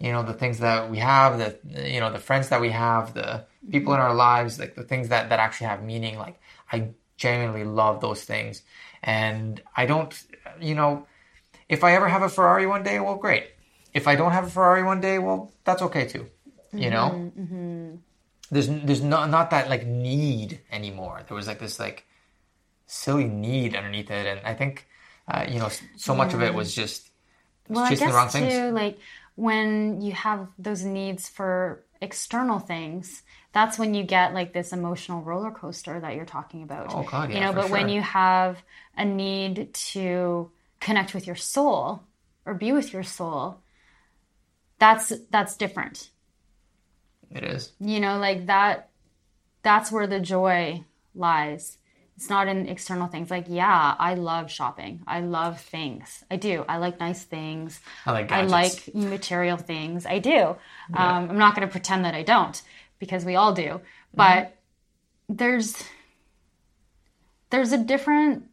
you 0.00 0.12
know 0.12 0.22
the 0.22 0.32
things 0.32 0.58
that 0.60 0.90
we 0.90 0.98
have, 0.98 1.38
the 1.38 1.58
you 1.92 2.00
know 2.00 2.10
the 2.10 2.18
friends 2.18 2.48
that 2.48 2.60
we 2.60 2.70
have, 2.70 3.14
the 3.14 3.44
people 3.70 3.92
in 3.94 4.00
our 4.00 4.14
lives, 4.14 4.58
like 4.58 4.74
the 4.74 4.82
things 4.82 5.10
that 5.10 5.28
that 5.28 5.38
actually 5.38 5.66
have 5.66 5.82
meaning. 5.82 6.18
Like 6.18 6.40
I 6.72 6.90
genuinely 7.16 7.64
love 7.64 8.00
those 8.00 8.24
things, 8.24 8.62
and 9.02 9.62
I 9.76 9.84
don't, 9.86 10.12
you 10.60 10.74
know, 10.74 11.06
if 11.68 11.84
I 11.84 11.94
ever 11.94 12.08
have 12.08 12.22
a 12.22 12.28
Ferrari 12.30 12.66
one 12.66 12.82
day, 12.82 12.98
well, 12.98 13.16
great. 13.16 13.50
If 13.92 14.08
I 14.08 14.16
don't 14.16 14.32
have 14.32 14.46
a 14.46 14.50
Ferrari 14.50 14.82
one 14.82 15.00
day, 15.00 15.18
well, 15.18 15.52
that's 15.64 15.82
okay 15.82 16.06
too. 16.06 16.26
You 16.72 16.90
know, 16.90 17.32
there's 18.50 18.68
there's 18.68 19.02
not 19.02 19.28
not 19.28 19.50
that 19.50 19.68
like 19.68 19.86
need 19.86 20.60
anymore. 20.72 21.22
There 21.28 21.36
was 21.36 21.46
like 21.46 21.58
this 21.58 21.78
like 21.78 22.06
silly 22.86 23.24
need 23.24 23.76
underneath 23.76 24.10
it, 24.10 24.26
and 24.26 24.40
I 24.46 24.54
think 24.54 24.88
uh, 25.28 25.44
you 25.46 25.58
know 25.58 25.68
so 25.96 26.14
much 26.14 26.32
of 26.32 26.42
it 26.42 26.54
was 26.54 26.74
just 26.74 27.10
well 27.68 27.84
i 27.84 27.90
chasing 27.90 28.08
the 28.08 28.14
wrong 28.14 28.26
guess 28.26 28.32
things. 28.32 28.52
too 28.54 28.70
like 28.70 28.98
when 29.40 30.02
you 30.02 30.12
have 30.12 30.48
those 30.58 30.84
needs 30.84 31.26
for 31.26 31.82
external 32.02 32.58
things 32.58 33.22
that's 33.52 33.78
when 33.78 33.94
you 33.94 34.04
get 34.04 34.34
like 34.34 34.52
this 34.52 34.72
emotional 34.72 35.22
roller 35.22 35.50
coaster 35.50 35.98
that 35.98 36.14
you're 36.14 36.24
talking 36.24 36.62
about. 36.62 36.94
Oh, 36.94 37.02
God, 37.02 37.30
yeah, 37.30 37.34
you 37.34 37.40
know 37.40 37.52
but 37.52 37.70
when 37.70 37.88
you 37.88 38.00
have 38.00 38.62
a 38.96 39.04
need 39.04 39.72
to 39.72 40.50
connect 40.78 41.14
with 41.14 41.26
your 41.26 41.36
soul 41.36 42.02
or 42.44 42.54
be 42.54 42.72
with 42.72 42.92
your 42.92 43.02
soul 43.02 43.60
that's 44.78 45.12
that's 45.30 45.56
different. 45.56 46.10
It 47.30 47.44
is. 47.44 47.72
you 47.80 48.00
know 48.00 48.18
like 48.18 48.46
that 48.46 48.90
that's 49.62 49.90
where 49.90 50.06
the 50.06 50.20
joy 50.20 50.84
lies 51.14 51.78
it's 52.20 52.28
not 52.28 52.48
in 52.48 52.68
external 52.68 53.08
things 53.08 53.30
like 53.30 53.46
yeah 53.48 53.94
i 53.98 54.12
love 54.12 54.50
shopping. 54.50 55.02
I 55.06 55.20
love 55.20 55.58
things. 55.58 56.22
I 56.30 56.36
do. 56.36 56.66
I 56.68 56.76
like 56.76 57.00
nice 57.00 57.24
things. 57.24 57.80
I 58.04 58.12
like 58.12 58.30
i 58.30 58.42
like 58.42 58.94
material 58.94 59.56
things. 59.56 60.04
I 60.04 60.18
do. 60.18 60.54
Um, 60.92 61.30
i'm 61.30 61.38
not 61.38 61.56
going 61.56 61.66
to 61.66 61.72
pretend 61.72 62.04
that 62.04 62.14
i 62.14 62.22
don't 62.22 62.60
because 62.98 63.24
we 63.24 63.36
all 63.36 63.54
do. 63.54 63.80
But 64.12 64.54
there's 65.30 65.82
there's 67.48 67.72
a 67.72 67.78
different 67.78 68.50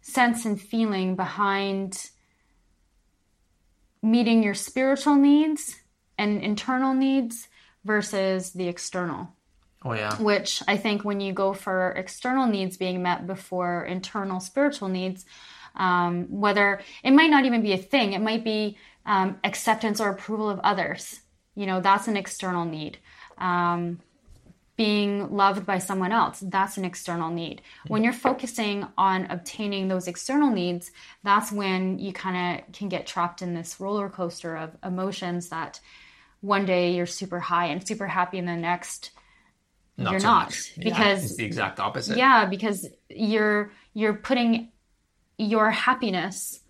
sense 0.00 0.44
and 0.44 0.60
feeling 0.60 1.14
behind 1.14 2.10
meeting 4.02 4.42
your 4.42 4.54
spiritual 4.54 5.14
needs 5.14 5.76
and 6.18 6.42
internal 6.42 6.94
needs 6.94 7.46
versus 7.84 8.54
the 8.54 8.66
external 8.66 9.37
Oh 9.88 9.94
yeah. 9.94 10.16
which 10.16 10.62
I 10.68 10.76
think 10.76 11.04
when 11.04 11.20
you 11.20 11.32
go 11.32 11.52
for 11.52 11.92
external 11.92 12.46
needs 12.46 12.76
being 12.76 13.02
met 13.02 13.26
before 13.26 13.84
internal 13.84 14.40
spiritual 14.40 14.88
needs, 14.88 15.24
um, 15.76 16.26
whether 16.28 16.80
it 17.02 17.12
might 17.12 17.30
not 17.30 17.44
even 17.44 17.62
be 17.62 17.72
a 17.72 17.78
thing, 17.78 18.12
it 18.12 18.20
might 18.20 18.44
be 18.44 18.76
um, 19.06 19.38
acceptance 19.44 20.00
or 20.00 20.10
approval 20.10 20.50
of 20.50 20.60
others. 20.60 21.20
You 21.54 21.66
know, 21.66 21.80
that's 21.80 22.08
an 22.08 22.16
external 22.16 22.64
need. 22.64 22.98
Um, 23.38 24.00
being 24.76 25.34
loved 25.34 25.66
by 25.66 25.78
someone 25.78 26.12
else, 26.12 26.38
that's 26.40 26.76
an 26.76 26.84
external 26.84 27.30
need. 27.30 27.62
When 27.88 28.04
you're 28.04 28.12
focusing 28.12 28.86
on 28.96 29.26
obtaining 29.28 29.88
those 29.88 30.06
external 30.06 30.50
needs, 30.50 30.92
that's 31.24 31.50
when 31.50 31.98
you 31.98 32.12
kind 32.12 32.60
of 32.60 32.72
can 32.72 32.88
get 32.88 33.04
trapped 33.04 33.42
in 33.42 33.54
this 33.54 33.80
roller 33.80 34.08
coaster 34.08 34.56
of 34.56 34.76
emotions 34.84 35.48
that 35.48 35.80
one 36.40 36.64
day 36.64 36.94
you're 36.94 37.06
super 37.06 37.40
high 37.40 37.66
and 37.66 37.84
super 37.84 38.06
happy, 38.06 38.38
and 38.38 38.46
the 38.46 38.54
next 38.54 39.10
you're 39.98 40.20
so 40.20 40.26
not 40.26 40.46
much. 40.46 40.72
Yeah, 40.76 40.84
because 40.84 41.24
it's 41.24 41.36
the 41.36 41.44
exact 41.44 41.80
opposite. 41.80 42.16
yeah 42.16 42.46
because 42.46 42.86
you're 43.10 43.72
you're 43.94 44.14
putting 44.14 44.70
your 45.38 45.70
happiness 45.70 46.60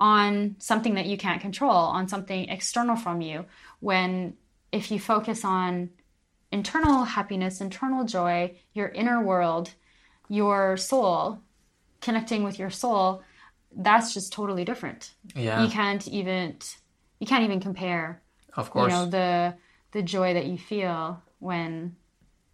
on 0.00 0.56
something 0.58 0.94
that 0.94 1.06
you 1.06 1.16
can't 1.16 1.40
control 1.40 1.70
on 1.70 2.08
something 2.08 2.48
external 2.48 2.96
from 2.96 3.20
you 3.20 3.44
when 3.80 4.34
if 4.72 4.90
you 4.90 4.98
focus 4.98 5.44
on 5.44 5.90
internal 6.50 7.04
happiness 7.04 7.60
internal 7.60 8.04
joy 8.04 8.54
your 8.74 8.88
inner 8.88 9.22
world 9.22 9.70
your 10.28 10.76
soul 10.76 11.40
connecting 12.00 12.42
with 12.42 12.58
your 12.58 12.70
soul 12.70 13.22
that's 13.76 14.12
just 14.12 14.32
totally 14.32 14.64
different 14.64 15.12
Yeah. 15.34 15.64
you 15.64 15.70
can't 15.70 16.06
even 16.08 16.56
you 17.20 17.26
can't 17.26 17.44
even 17.44 17.60
compare 17.60 18.22
Of 18.54 18.70
course. 18.70 18.92
you 18.92 18.98
know 18.98 19.06
the 19.06 19.54
the 19.92 20.02
joy 20.02 20.34
that 20.34 20.46
you 20.46 20.58
feel 20.58 21.22
when 21.38 21.96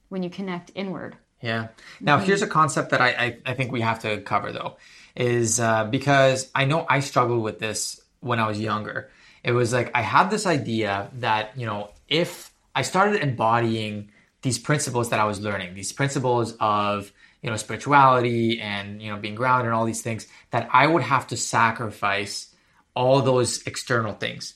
when 0.09 0.23
you 0.23 0.31
connect 0.31 0.71
inward. 0.75 1.17
Yeah. 1.41 1.69
Now, 2.01 2.19
here's 2.19 2.43
a 2.43 2.47
concept 2.47 2.91
that 2.91 3.01
I, 3.01 3.09
I, 3.09 3.39
I 3.47 3.55
think 3.55 3.71
we 3.71 3.81
have 3.81 4.01
to 4.01 4.21
cover, 4.21 4.51
though, 4.53 4.77
is 5.15 5.61
uh, 5.61 5.85
because 5.85 6.51
I 6.55 6.65
know 6.65 6.85
I 6.89 7.01
struggled 7.01 7.43
with 7.43 7.59
this 7.59 8.01
when 8.21 8.41
I 8.41 8.49
was 8.49 8.59
younger. 8.59 9.11
It 9.45 9.53
was 9.53 9.73
like 9.73 9.91
I 9.95 10.03
had 10.03 10.31
this 10.31 10.47
idea 10.47 11.11
that, 11.15 11.57
you 11.57 11.67
know, 11.67 11.91
if 12.09 12.51
I 12.75 12.83
started 12.83 13.23
embodying 13.23 14.11
these 14.43 14.59
principles 14.59 15.11
that 15.11 15.21
I 15.21 15.25
was 15.25 15.41
learning, 15.41 15.75
these 15.75 15.93
principles 15.93 16.57
of, 16.59 17.13
you 17.43 17.51
know, 17.51 17.57
spirituality 17.57 18.61
and, 18.61 19.01
you 19.01 19.11
know, 19.11 19.19
being 19.19 19.37
grounded 19.37 19.67
and 19.67 19.75
all 19.75 19.85
these 19.85 20.03
things, 20.03 20.27
that 20.51 20.69
I 20.73 20.87
would 20.87 21.03
have 21.03 21.29
to 21.29 21.37
sacrifice 21.37 22.53
all 22.95 23.23
those 23.23 23.63
external 23.63 24.13
things. 24.13 24.55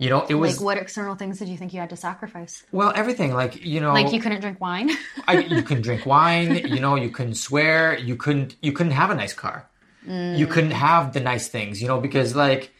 You 0.00 0.08
know, 0.08 0.24
it 0.26 0.34
was 0.34 0.56
Like, 0.56 0.64
what 0.64 0.78
external 0.78 1.14
things 1.14 1.38
did 1.38 1.48
you 1.48 1.58
think 1.58 1.74
you 1.74 1.80
had 1.80 1.90
to 1.90 1.96
sacrifice? 1.96 2.64
well 2.72 2.90
everything 2.96 3.34
like 3.34 3.62
you 3.64 3.80
know 3.80 3.92
Like, 3.92 4.12
you 4.12 4.20
couldn't 4.20 4.40
drink 4.40 4.58
wine? 4.58 4.90
I, 5.28 5.40
you 5.40 5.62
can 5.62 5.82
drink 5.82 6.06
wine 6.06 6.54
you 6.54 6.80
know 6.80 6.96
you 6.96 7.10
couldn't 7.10 7.34
swear 7.34 7.98
you 7.98 8.16
couldn't 8.16 8.56
you 8.62 8.72
couldn't 8.72 8.92
have 8.92 9.10
a 9.10 9.14
nice 9.14 9.34
car 9.34 9.68
mm. 10.06 10.38
you 10.38 10.46
couldn't 10.46 10.70
have 10.70 11.12
the 11.12 11.20
nice 11.20 11.48
things 11.48 11.82
you 11.82 11.86
know 11.86 12.00
because 12.00 12.34
like 12.34 12.72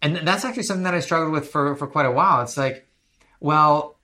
and 0.00 0.16
that's 0.26 0.44
actually 0.46 0.62
something 0.62 0.84
that 0.84 0.94
i 0.94 1.00
struggled 1.00 1.32
with 1.32 1.48
for 1.50 1.76
for 1.76 1.86
quite 1.86 2.06
a 2.06 2.10
while 2.10 2.40
it's 2.40 2.56
like 2.56 2.88
well 3.40 3.98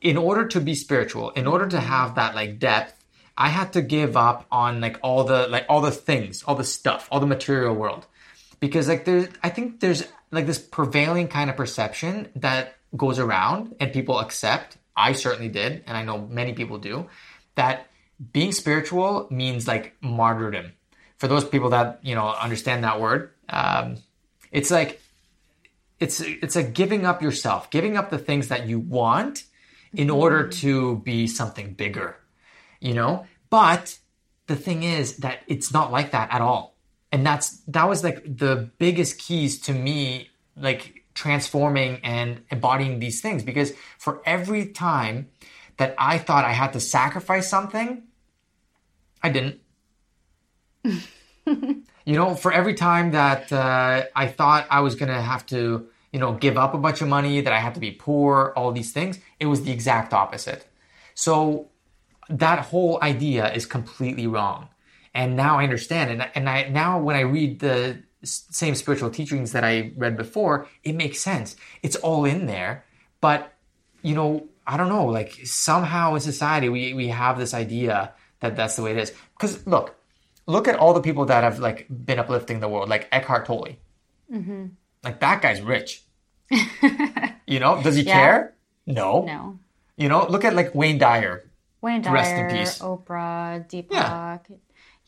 in 0.00 0.16
order 0.16 0.46
to 0.46 0.60
be 0.60 0.74
spiritual 0.76 1.30
in 1.30 1.48
order 1.48 1.66
to 1.66 1.80
have 1.80 2.14
that 2.14 2.36
like 2.36 2.60
depth 2.60 3.04
i 3.36 3.48
had 3.48 3.72
to 3.72 3.82
give 3.82 4.16
up 4.16 4.46
on 4.52 4.80
like 4.80 4.96
all 5.02 5.24
the 5.24 5.48
like 5.48 5.66
all 5.68 5.80
the 5.80 5.90
things 5.90 6.44
all 6.44 6.54
the 6.54 6.62
stuff 6.62 7.08
all 7.10 7.18
the 7.18 7.26
material 7.26 7.74
world 7.74 8.06
because 8.60 8.86
like 8.86 9.04
there's 9.04 9.26
i 9.42 9.48
think 9.48 9.80
there's 9.80 10.04
like 10.30 10.46
this 10.46 10.58
prevailing 10.58 11.28
kind 11.28 11.50
of 11.50 11.56
perception 11.56 12.28
that 12.36 12.76
goes 12.96 13.18
around 13.18 13.74
and 13.80 13.92
people 13.92 14.18
accept 14.18 14.78
i 14.96 15.12
certainly 15.12 15.48
did 15.48 15.84
and 15.86 15.96
i 15.96 16.02
know 16.02 16.18
many 16.18 16.52
people 16.52 16.78
do 16.78 17.06
that 17.54 17.86
being 18.32 18.52
spiritual 18.52 19.28
means 19.30 19.68
like 19.68 19.94
martyrdom. 20.00 20.72
For 21.18 21.28
those 21.28 21.44
people 21.44 21.70
that 21.70 22.00
you 22.02 22.14
know 22.14 22.28
understand 22.28 22.84
that 22.84 23.00
word 23.00 23.30
um, 23.48 23.96
it's 24.52 24.70
like 24.70 25.00
it's 25.98 26.20
it's 26.20 26.56
a 26.56 26.62
giving 26.62 27.04
up 27.04 27.22
yourself 27.22 27.70
giving 27.70 27.96
up 27.96 28.10
the 28.10 28.18
things 28.18 28.48
that 28.48 28.68
you 28.68 28.78
want 28.78 29.44
in 29.92 30.10
order 30.10 30.46
to 30.48 30.96
be 30.98 31.26
something 31.26 31.74
bigger 31.74 32.16
you 32.80 32.94
know? 32.94 33.26
But 33.50 33.98
the 34.46 34.56
thing 34.56 34.82
is 34.82 35.18
that 35.18 35.40
it's 35.46 35.72
not 35.72 35.90
like 35.90 36.12
that 36.12 36.32
at 36.32 36.40
all 36.40 36.76
and 37.10 37.26
that's 37.26 37.58
that 37.68 37.88
was 37.88 38.04
like 38.04 38.22
the 38.24 38.70
biggest 38.78 39.18
keys 39.18 39.60
to 39.62 39.72
me 39.72 40.30
like 40.56 41.04
transforming 41.14 42.00
and 42.04 42.42
embodying 42.50 42.98
these 42.98 43.20
things. 43.20 43.42
Because 43.42 43.72
for 43.98 44.22
every 44.24 44.66
time 44.66 45.28
that 45.78 45.94
i 45.98 46.18
thought 46.18 46.44
i 46.44 46.52
had 46.52 46.72
to 46.72 46.80
sacrifice 46.80 47.48
something 47.48 48.02
i 49.22 49.28
didn't. 49.30 49.60
You 52.04 52.14
know 52.14 52.34
for 52.34 52.50
every 52.50 52.72
time 52.72 53.10
that 53.12 53.52
uh, 53.52 54.04
i 54.16 54.26
thought 54.26 54.66
i 54.70 54.80
was 54.80 54.94
gonna 54.94 55.20
have 55.20 55.44
to 55.46 55.88
you 56.12 56.18
know 56.18 56.32
give 56.32 56.56
up 56.56 56.72
a 56.72 56.78
bunch 56.78 57.02
of 57.02 57.08
money 57.08 57.42
that 57.42 57.52
i 57.52 57.58
had 57.58 57.74
to 57.74 57.80
be 57.80 57.90
poor 57.90 58.52
all 58.56 58.72
these 58.72 58.92
things 58.92 59.18
it 59.40 59.46
was 59.46 59.62
the 59.62 59.70
exact 59.70 60.14
opposite. 60.14 60.66
So 61.14 61.68
that 62.30 62.66
whole 62.66 62.98
idea 63.02 63.52
is 63.52 63.66
completely 63.66 64.26
wrong 64.26 64.68
and 65.18 65.34
now 65.34 65.58
i 65.58 65.64
understand 65.64 66.10
and, 66.10 66.30
and 66.36 66.48
i 66.48 66.68
now 66.68 66.98
when 67.00 67.16
i 67.16 67.20
read 67.20 67.58
the 67.58 68.00
same 68.22 68.74
spiritual 68.74 69.10
teachings 69.10 69.52
that 69.52 69.64
i 69.64 69.92
read 69.96 70.16
before 70.16 70.66
it 70.84 70.94
makes 70.94 71.18
sense 71.18 71.56
it's 71.82 71.96
all 71.96 72.24
in 72.24 72.46
there 72.46 72.84
but 73.20 73.52
you 74.02 74.14
know 74.14 74.46
i 74.66 74.76
don't 74.76 74.88
know 74.88 75.06
like 75.06 75.32
somehow 75.44 76.14
in 76.14 76.20
society 76.20 76.68
we, 76.68 76.94
we 76.94 77.08
have 77.08 77.36
this 77.36 77.52
idea 77.52 78.12
that 78.40 78.54
that's 78.56 78.76
the 78.76 78.82
way 78.82 78.92
it 78.92 78.98
is 78.98 79.12
because 79.36 79.66
look 79.66 79.96
look 80.46 80.68
at 80.68 80.76
all 80.76 80.94
the 80.94 81.02
people 81.02 81.26
that 81.26 81.42
have 81.42 81.58
like 81.58 81.86
been 81.90 82.18
uplifting 82.18 82.60
the 82.60 82.68
world 82.68 82.88
like 82.88 83.08
eckhart 83.10 83.44
tolle 83.44 83.74
mm-hmm. 84.32 84.66
like 85.02 85.18
that 85.20 85.42
guy's 85.42 85.60
rich 85.60 86.04
you 87.46 87.58
know 87.58 87.82
does 87.82 87.96
he 87.96 88.02
Yeah. 88.02 88.14
care 88.14 88.54
no 88.86 89.24
no. 89.24 89.58
you 89.96 90.08
know 90.08 90.26
look 90.28 90.44
at 90.44 90.54
like 90.54 90.74
wayne 90.74 90.98
dyer 90.98 91.44
Wayne 91.80 92.02
Dyer, 92.02 92.12
Rest 92.12 92.34
in 92.34 92.56
peace. 92.56 92.78
Oprah, 92.80 93.64
Deepak. 93.70 93.92
Yeah. 93.92 94.38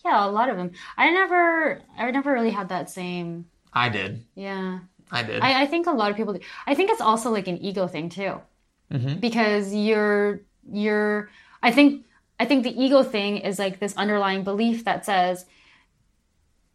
Yeah. 0.05 0.27
a 0.27 0.31
lot 0.31 0.49
of 0.49 0.57
them. 0.57 0.73
I 0.97 1.11
never, 1.11 1.81
I 1.99 2.11
never 2.11 2.33
really 2.33 2.51
had 2.51 2.69
that 2.71 2.91
same. 2.91 3.47
i 3.73 3.89
did 3.89 4.25
Yeah, 4.35 4.81
i 5.13 5.23
did 5.23 5.41
I, 5.43 5.63
I 5.63 5.67
think 5.67 5.87
a 5.87 5.93
lot 5.93 6.11
of 6.11 6.17
people 6.17 6.33
do. 6.35 6.41
I 6.67 6.75
think 6.75 6.91
it's 6.91 7.01
also 7.01 7.31
like 7.31 7.49
an 7.49 7.59
ego 7.59 7.87
thing 7.87 8.09
too, 8.09 8.41
Mm-hmm. 8.93 9.21
because 9.21 9.73
you're, 9.73 10.41
you're. 10.71 11.31
I 11.63 11.71
think, 11.71 12.07
I 12.41 12.45
think 12.47 12.65
the 12.65 12.75
ego 12.85 13.03
thing 13.05 13.37
is 13.39 13.59
like 13.59 13.79
this 13.79 13.95
underlying 13.97 14.43
belief 14.45 14.85
that 14.85 15.05
says, 15.07 15.45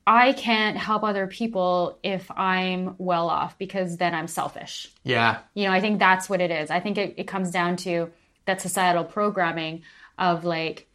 I 0.07 0.33
can't 0.33 0.77
help 0.77 1.03
other 1.03 1.25
people 1.27 1.97
if 2.03 2.29
I'm 2.31 2.95
well 2.99 3.27
off 3.29 3.57
because 3.57 3.97
then 3.97 4.13
I'm 4.13 4.27
selfish. 4.27 4.91
yeah 5.03 5.39
You 5.55 5.65
know, 5.65 5.71
I 5.71 5.81
think 5.81 5.97
that's 5.99 6.29
what 6.29 6.41
it 6.41 6.51
is. 6.51 6.69
I 6.69 6.79
think 6.79 6.97
it, 6.97 7.15
it 7.17 7.23
comes 7.27 7.49
down 7.51 7.75
to 7.77 8.11
that 8.45 8.61
societal 8.61 9.03
programming 9.03 9.81
of 10.19 10.45
like 10.45 10.87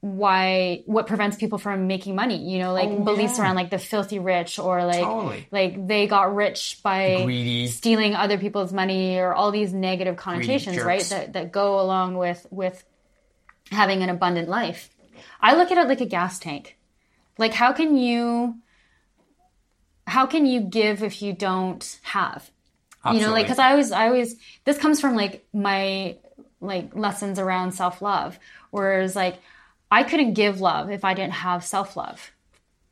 why 0.00 0.82
what 0.86 1.06
prevents 1.06 1.36
people 1.36 1.58
from 1.58 1.86
making 1.86 2.14
money 2.14 2.36
you 2.36 2.58
know 2.58 2.72
like 2.72 2.88
Oh, 2.88 3.02
beliefs 3.02 3.38
yeah. 3.38 3.44
around 3.44 3.56
like 3.56 3.70
the 3.70 3.78
filthy 3.78 4.18
rich 4.18 4.58
or 4.58 4.84
like 4.84 5.02
Totally. 5.02 5.48
like 5.50 5.86
they 5.88 6.06
got 6.06 6.34
rich 6.34 6.78
by 6.82 7.22
Greedy. 7.24 7.66
stealing 7.66 8.14
other 8.14 8.38
people's 8.38 8.72
money 8.72 9.18
or 9.18 9.34
all 9.34 9.50
these 9.50 9.72
negative 9.72 10.16
connotations 10.16 10.78
right 10.82 11.02
that, 11.04 11.32
that 11.32 11.50
go 11.50 11.80
along 11.80 12.16
with 12.18 12.46
with 12.50 12.84
having 13.72 14.02
an 14.02 14.10
abundant 14.10 14.48
life 14.48 14.90
i 15.40 15.54
look 15.56 15.72
at 15.72 15.78
it 15.78 15.88
like 15.88 16.00
a 16.02 16.06
gas 16.06 16.38
tank 16.38 16.76
like 17.38 17.52
how 17.54 17.72
can 17.72 17.96
you 17.96 18.56
how 20.06 20.26
can 20.26 20.46
you 20.46 20.60
give 20.60 21.02
if 21.02 21.20
you 21.22 21.32
don't 21.32 21.98
have 22.02 22.48
you 23.12 23.20
know 23.20 23.30
like 23.30 23.46
because 23.46 23.58
i 23.58 23.70
always 23.70 23.92
i 23.92 24.06
always 24.08 24.36
this 24.64 24.78
comes 24.78 25.00
from 25.00 25.16
like 25.16 25.46
my 25.52 26.16
like 26.60 26.94
lessons 26.94 27.38
around 27.38 27.72
self-love 27.72 28.38
whereas 28.70 29.16
like 29.16 29.38
i 29.90 30.02
couldn't 30.02 30.34
give 30.34 30.60
love 30.60 30.90
if 30.90 31.04
i 31.04 31.14
didn't 31.14 31.32
have 31.34 31.64
self-love 31.64 32.30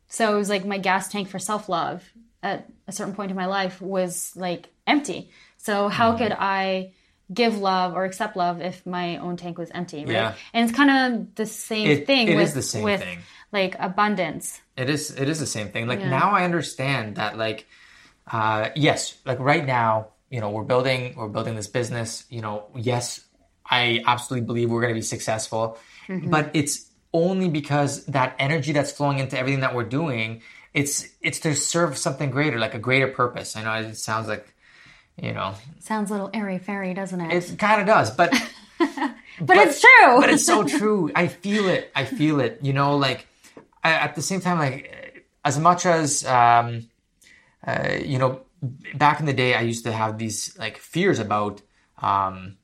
so 0.09 0.33
it 0.35 0.37
was 0.37 0.49
like 0.49 0.65
my 0.65 0.79
gas 0.79 1.09
tank 1.09 1.29
for 1.29 1.39
self-love 1.39 2.03
at 2.43 2.69
a 2.87 2.93
certain 2.93 3.15
point 3.15 3.31
in 3.31 3.37
my 3.37 3.47
life 3.47 3.81
was 3.81 4.33
like 4.37 4.69
empty 4.87 5.31
so 5.59 5.89
how 5.89 6.11
Mm-hmm. 6.11 6.19
could 6.23 6.33
i 6.39 6.93
give 7.33 7.57
love 7.59 7.95
or 7.95 8.05
accept 8.05 8.37
love 8.37 8.61
if 8.61 8.85
my 8.85 9.17
own 9.17 9.37
tank 9.39 9.57
was 9.57 9.71
empty 9.71 10.05
right 10.05 10.13
Yeah. 10.13 10.35
and 10.53 10.69
it's 10.69 10.77
kind 10.77 10.91
of 11.15 11.35
the 11.37 11.47
same 11.47 11.89
It- 11.91 12.07
thing 12.07 12.29
it 12.29 12.37
with 12.37 12.49
is 12.49 12.55
the 12.55 12.63
same 12.63 12.85
with 12.85 13.01
thing. 13.01 13.19
like 13.51 13.75
abundance 13.79 14.61
It 14.77 14.91
is 14.91 15.11
it 15.11 15.29
is 15.29 15.39
the 15.41 15.47
same 15.47 15.69
thing. 15.71 15.87
Like 15.87 16.01
now 16.01 16.33
I 16.33 16.45
understand 16.45 17.17
that 17.17 17.39
like 17.39 17.67
uh 18.31 18.71
yes, 18.75 19.17
like 19.25 19.39
right 19.39 19.65
now, 19.65 20.09
you 20.31 20.41
know, 20.41 20.51
we're 20.51 20.65
building 20.65 21.15
we're 21.17 21.29
building 21.29 21.55
this 21.55 21.69
business, 21.69 22.25
you 22.29 22.41
know, 22.43 22.65
yes, 22.75 23.21
I 23.65 24.03
absolutely 24.07 24.47
believe 24.47 24.71
we're 24.71 24.81
going 24.81 24.93
to 24.95 24.99
be 24.99 25.03
successful, 25.17 25.79
but 26.09 26.51
it's 26.55 26.91
only 27.13 27.49
because 27.49 28.05
that 28.07 28.35
energy 28.39 28.73
that's 28.73 28.93
flowing 28.93 29.19
into 29.19 29.39
everything 29.39 29.61
that 29.61 29.75
we're 29.75 29.85
doing, 29.85 30.43
it's 30.73 31.09
it's 31.21 31.41
to 31.41 31.55
serve 31.55 31.97
something 31.97 32.31
greater, 32.31 32.59
like 32.59 32.75
a 32.75 32.79
greater 32.79 33.09
purpose. 33.09 33.57
I 33.57 33.63
know 33.63 33.89
it 33.89 33.97
sounds 33.97 34.29
like 34.29 34.47
you 35.17 35.33
know, 35.33 35.55
sounds 35.79 36.11
a 36.11 36.13
little 36.13 36.31
airy 36.35 36.59
fairy 36.59 36.93
doesn't 36.93 37.21
it 37.21 37.51
it 37.51 37.59
kind 37.59 37.81
of 37.81 37.87
does, 37.87 38.11
but 38.17 38.33
but, 39.41 39.57
it's 39.57 39.81
true 39.81 40.21
but 40.21 40.31
it's 40.31 40.45
so 40.45 40.65
true. 40.65 41.11
I 41.15 41.29
feel 41.29 41.69
it. 41.69 41.91
I 41.95 42.05
feel 42.05 42.41
it. 42.41 42.59
You 42.63 42.73
know, 42.73 42.97
like 42.97 43.27
I, 43.83 43.93
at 43.93 44.15
the 44.15 44.23
same 44.23 44.41
time, 44.41 44.59
like 44.59 45.25
as 45.45 45.59
much 45.59 45.87
as 45.87 46.25
um, 46.27 46.89
uh, 47.67 47.97
you 48.05 48.19
know, 48.19 48.41
back 48.95 49.21
in 49.21 49.27
the 49.27 49.33
day, 49.33 49.55
I 49.55 49.61
used 49.61 49.85
to 49.85 49.93
have 49.93 50.19
these 50.19 50.57
like 50.59 50.79
fears 50.79 51.19
about 51.19 51.63
um, 52.01 52.57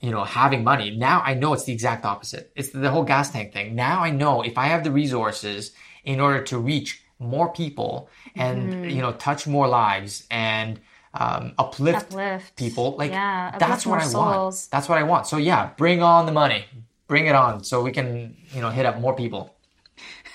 you 0.00 0.10
know 0.10 0.24
having 0.24 0.64
money. 0.64 0.90
Now 0.90 1.22
I 1.24 1.34
know 1.34 1.52
it's 1.52 1.64
the 1.64 1.72
exact 1.72 2.04
opposite. 2.04 2.50
It's 2.54 2.70
the 2.70 2.90
whole 2.90 3.04
gas 3.04 3.30
tank 3.30 3.52
thing. 3.52 3.74
Now 3.74 4.02
I 4.02 4.10
know 4.10 4.42
if 4.42 4.58
I 4.58 4.66
have 4.66 4.84
the 4.84 4.90
resources 4.90 5.72
in 6.04 6.20
order 6.20 6.42
to 6.44 6.58
reach 6.58 7.02
more 7.18 7.52
people 7.52 8.08
and 8.34 8.90
you 8.90 9.00
know 9.00 9.12
touch 9.12 9.46
more 9.46 9.68
lives 9.68 10.26
and 10.30 10.80
um, 11.14 11.54
uplift, 11.58 12.12
Uplift. 12.12 12.56
people 12.56 12.96
like 12.98 13.10
Yeah, 13.10 13.56
that's 13.58 13.86
what 13.86 14.02
I 14.02 14.08
want. 14.08 14.68
That's 14.70 14.88
what 14.88 14.98
I 14.98 15.02
want. 15.02 15.26
So 15.26 15.38
yeah, 15.38 15.70
bring 15.76 16.02
on 16.02 16.26
the 16.26 16.32
money. 16.32 16.66
Bring 17.08 17.26
it 17.26 17.34
on 17.36 17.62
so 17.62 17.82
we 17.82 17.92
can, 17.92 18.36
you 18.52 18.60
know, 18.60 18.68
hit 18.68 18.84
up 18.84 18.98
more 18.98 19.14
people. 19.14 19.54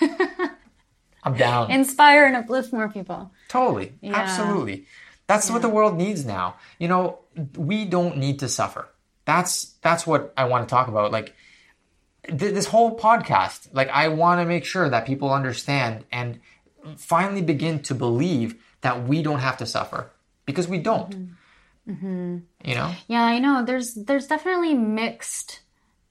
I'm 1.24 1.36
down. 1.36 1.70
inspire 1.70 2.24
and 2.24 2.34
uplift 2.34 2.72
more 2.72 2.88
people 2.88 3.30
totally. 3.52 3.92
Absolutely. 4.02 4.86
That's 5.26 5.50
what 5.50 5.62
the 5.62 5.68
world 5.68 5.96
needs 5.96 6.24
now. 6.24 6.56
You 6.78 6.88
know, 6.88 7.18
we 7.56 7.84
don't 7.84 8.16
need 8.16 8.40
to 8.40 8.48
suffer. 8.48 8.88
That's 9.24 9.74
that's 9.82 10.06
what 10.06 10.32
I 10.36 10.44
want 10.44 10.68
to 10.68 10.72
talk 10.72 10.88
about. 10.88 11.12
Like 11.12 11.34
th- 12.26 12.54
this 12.54 12.66
whole 12.66 12.98
podcast, 12.98 13.68
like 13.72 13.88
I 13.88 14.08
want 14.08 14.40
to 14.40 14.46
make 14.46 14.64
sure 14.64 14.88
that 14.88 15.06
people 15.06 15.32
understand 15.32 16.04
and 16.10 16.40
finally 16.96 17.42
begin 17.42 17.80
to 17.80 17.94
believe 17.94 18.56
that 18.80 19.06
we 19.06 19.22
don't 19.22 19.38
have 19.38 19.56
to 19.58 19.66
suffer 19.66 20.10
because 20.44 20.68
we 20.68 20.78
don't. 20.78 21.36
You 22.64 22.74
know? 22.74 22.92
Yeah, 23.08 23.24
I 23.24 23.38
know. 23.38 23.64
There's 23.64 23.94
there's 23.94 24.26
definitely 24.26 24.74
mixed 24.74 25.60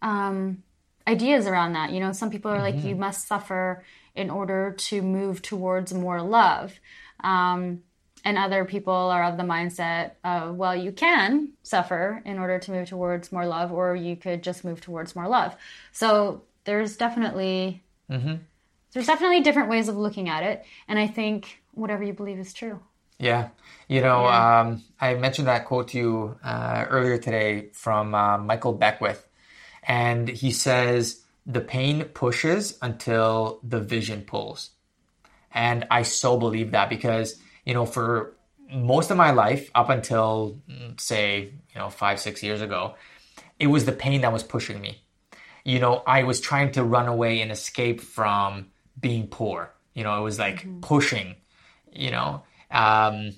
um, 0.01 0.63
ideas 1.07 1.47
around 1.47 1.73
that. 1.73 1.91
You 1.91 1.99
know, 1.99 2.11
some 2.11 2.29
people 2.29 2.51
are 2.51 2.59
like, 2.59 2.83
you 2.83 2.95
must 2.95 3.27
suffer 3.27 3.83
in 4.15 4.29
order 4.29 4.73
to 4.77 5.01
move 5.01 5.41
towards 5.41 5.93
more 5.93 6.21
love. 6.21 6.79
Um, 7.23 7.83
and 8.23 8.37
other 8.37 8.65
people 8.65 8.93
are 8.93 9.23
of 9.23 9.37
the 9.37 9.43
mindset 9.43 10.11
of, 10.23 10.55
well, 10.55 10.75
you 10.75 10.91
can 10.91 11.49
suffer 11.63 12.21
in 12.25 12.39
order 12.39 12.59
to 12.59 12.71
move 12.71 12.87
towards 12.89 13.31
more 13.31 13.45
love, 13.45 13.71
or 13.71 13.95
you 13.95 14.15
could 14.15 14.43
just 14.43 14.63
move 14.63 14.81
towards 14.81 15.15
more 15.15 15.27
love. 15.27 15.55
So 15.91 16.43
there's 16.63 16.97
definitely 16.97 17.81
there's 18.07 19.07
definitely 19.07 19.41
different 19.41 19.69
ways 19.69 19.87
of 19.87 19.95
looking 19.95 20.27
at 20.27 20.43
it, 20.43 20.65
and 20.87 20.99
I 20.99 21.07
think 21.07 21.61
whatever 21.73 22.03
you 22.03 22.13
believe 22.13 22.39
is 22.39 22.53
true. 22.53 22.79
Yeah. 23.21 23.49
You 23.87 24.01
know, 24.01 24.25
um, 24.25 24.83
I 24.99 25.13
mentioned 25.13 25.47
that 25.47 25.65
quote 25.65 25.89
to 25.89 25.97
you 25.97 26.39
uh, 26.43 26.85
earlier 26.89 27.19
today 27.19 27.69
from 27.73 28.15
uh, 28.15 28.39
Michael 28.39 28.73
Beckwith. 28.73 29.27
And 29.83 30.27
he 30.27 30.51
says, 30.51 31.21
the 31.45 31.61
pain 31.61 32.05
pushes 32.05 32.79
until 32.81 33.59
the 33.63 33.79
vision 33.79 34.23
pulls. 34.23 34.71
And 35.51 35.85
I 35.91 36.01
so 36.01 36.37
believe 36.37 36.71
that 36.71 36.89
because, 36.89 37.39
you 37.65 37.73
know, 37.73 37.85
for 37.85 38.35
most 38.71 39.11
of 39.11 39.17
my 39.17 39.31
life, 39.31 39.69
up 39.75 39.89
until, 39.89 40.59
say, 40.97 41.53
you 41.73 41.79
know, 41.79 41.89
five, 41.89 42.19
six 42.19 42.41
years 42.41 42.61
ago, 42.61 42.95
it 43.59 43.67
was 43.67 43.85
the 43.85 43.91
pain 43.91 44.21
that 44.21 44.33
was 44.33 44.43
pushing 44.43 44.81
me. 44.81 45.03
You 45.63 45.79
know, 45.79 46.03
I 46.07 46.23
was 46.23 46.39
trying 46.39 46.71
to 46.73 46.83
run 46.83 47.07
away 47.07 47.41
and 47.41 47.51
escape 47.51 48.01
from 48.01 48.67
being 48.99 49.27
poor. 49.27 49.71
You 49.93 50.03
know, 50.03 50.19
it 50.19 50.23
was 50.23 50.39
like 50.39 50.65
pushing, 50.81 51.35
you 51.91 52.11
know. 52.11 52.43
Um, 52.71 53.33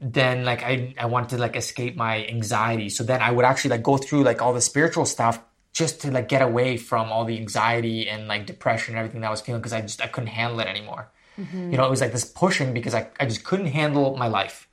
then 0.00 0.44
like 0.44 0.62
I, 0.62 0.94
I 0.96 1.06
wanted 1.06 1.30
to 1.30 1.38
like 1.38 1.56
escape 1.56 1.96
my 1.96 2.24
anxiety. 2.26 2.88
So 2.88 3.04
then 3.04 3.20
I 3.20 3.30
would 3.30 3.44
actually 3.44 3.70
like 3.70 3.82
go 3.82 3.96
through 3.96 4.22
like 4.22 4.40
all 4.40 4.54
the 4.54 4.60
spiritual 4.60 5.04
stuff 5.04 5.40
just 5.72 6.00
to 6.02 6.10
like 6.10 6.28
get 6.28 6.42
away 6.42 6.76
from 6.76 7.10
all 7.12 7.24
the 7.24 7.36
anxiety 7.36 8.08
and 8.08 8.28
like 8.28 8.46
depression 8.46 8.94
and 8.94 8.98
everything 8.98 9.20
that 9.20 9.26
I 9.26 9.30
was 9.30 9.40
feeling 9.40 9.60
because 9.60 9.72
I 9.72 9.80
just 9.80 10.02
I 10.02 10.06
couldn't 10.06 10.28
handle 10.28 10.60
it 10.60 10.66
anymore. 10.66 11.10
You 11.38 11.76
know, 11.76 11.86
it 11.86 11.90
was 11.90 12.00
like 12.00 12.12
this 12.12 12.24
pushing 12.24 12.74
because 12.74 12.94
I, 12.94 13.08
I 13.20 13.26
just 13.26 13.44
couldn't 13.44 13.66
handle 13.66 14.16
my 14.16 14.26
life. 14.26 14.68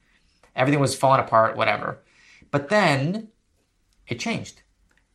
Everything 0.56 0.80
was 0.80 0.96
falling 0.96 1.20
apart, 1.20 1.56
whatever. 1.56 2.00
But 2.50 2.70
then 2.70 3.30
it 4.08 4.20
changed. 4.20 4.62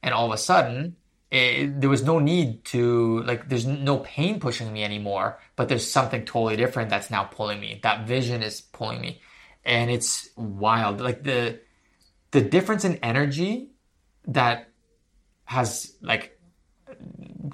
And 0.02 0.14
all 0.14 0.26
of 0.26 0.32
a 0.32 0.38
sudden, 0.38 0.96
it, 1.30 1.80
there 1.80 1.90
was 1.90 2.02
no 2.02 2.18
need 2.18 2.64
to, 2.66 3.22
like, 3.22 3.48
there's 3.48 3.66
no 3.66 3.98
pain 3.98 4.40
pushing 4.40 4.72
me 4.72 4.84
anymore, 4.84 5.38
but 5.56 5.68
there's 5.68 5.90
something 5.90 6.24
totally 6.24 6.56
different 6.56 6.90
that's 6.90 7.10
now 7.10 7.24
pulling 7.24 7.60
me. 7.60 7.80
That 7.82 8.06
vision 8.06 8.42
is 8.42 8.60
pulling 8.60 9.00
me. 9.00 9.20
And 9.64 9.90
it's 9.90 10.28
wild. 10.36 11.00
Like, 11.00 11.22
the, 11.22 11.60
the 12.30 12.40
difference 12.40 12.84
in 12.84 12.96
energy 12.96 13.70
that 14.26 14.68
has, 15.44 15.94
like, 16.00 16.38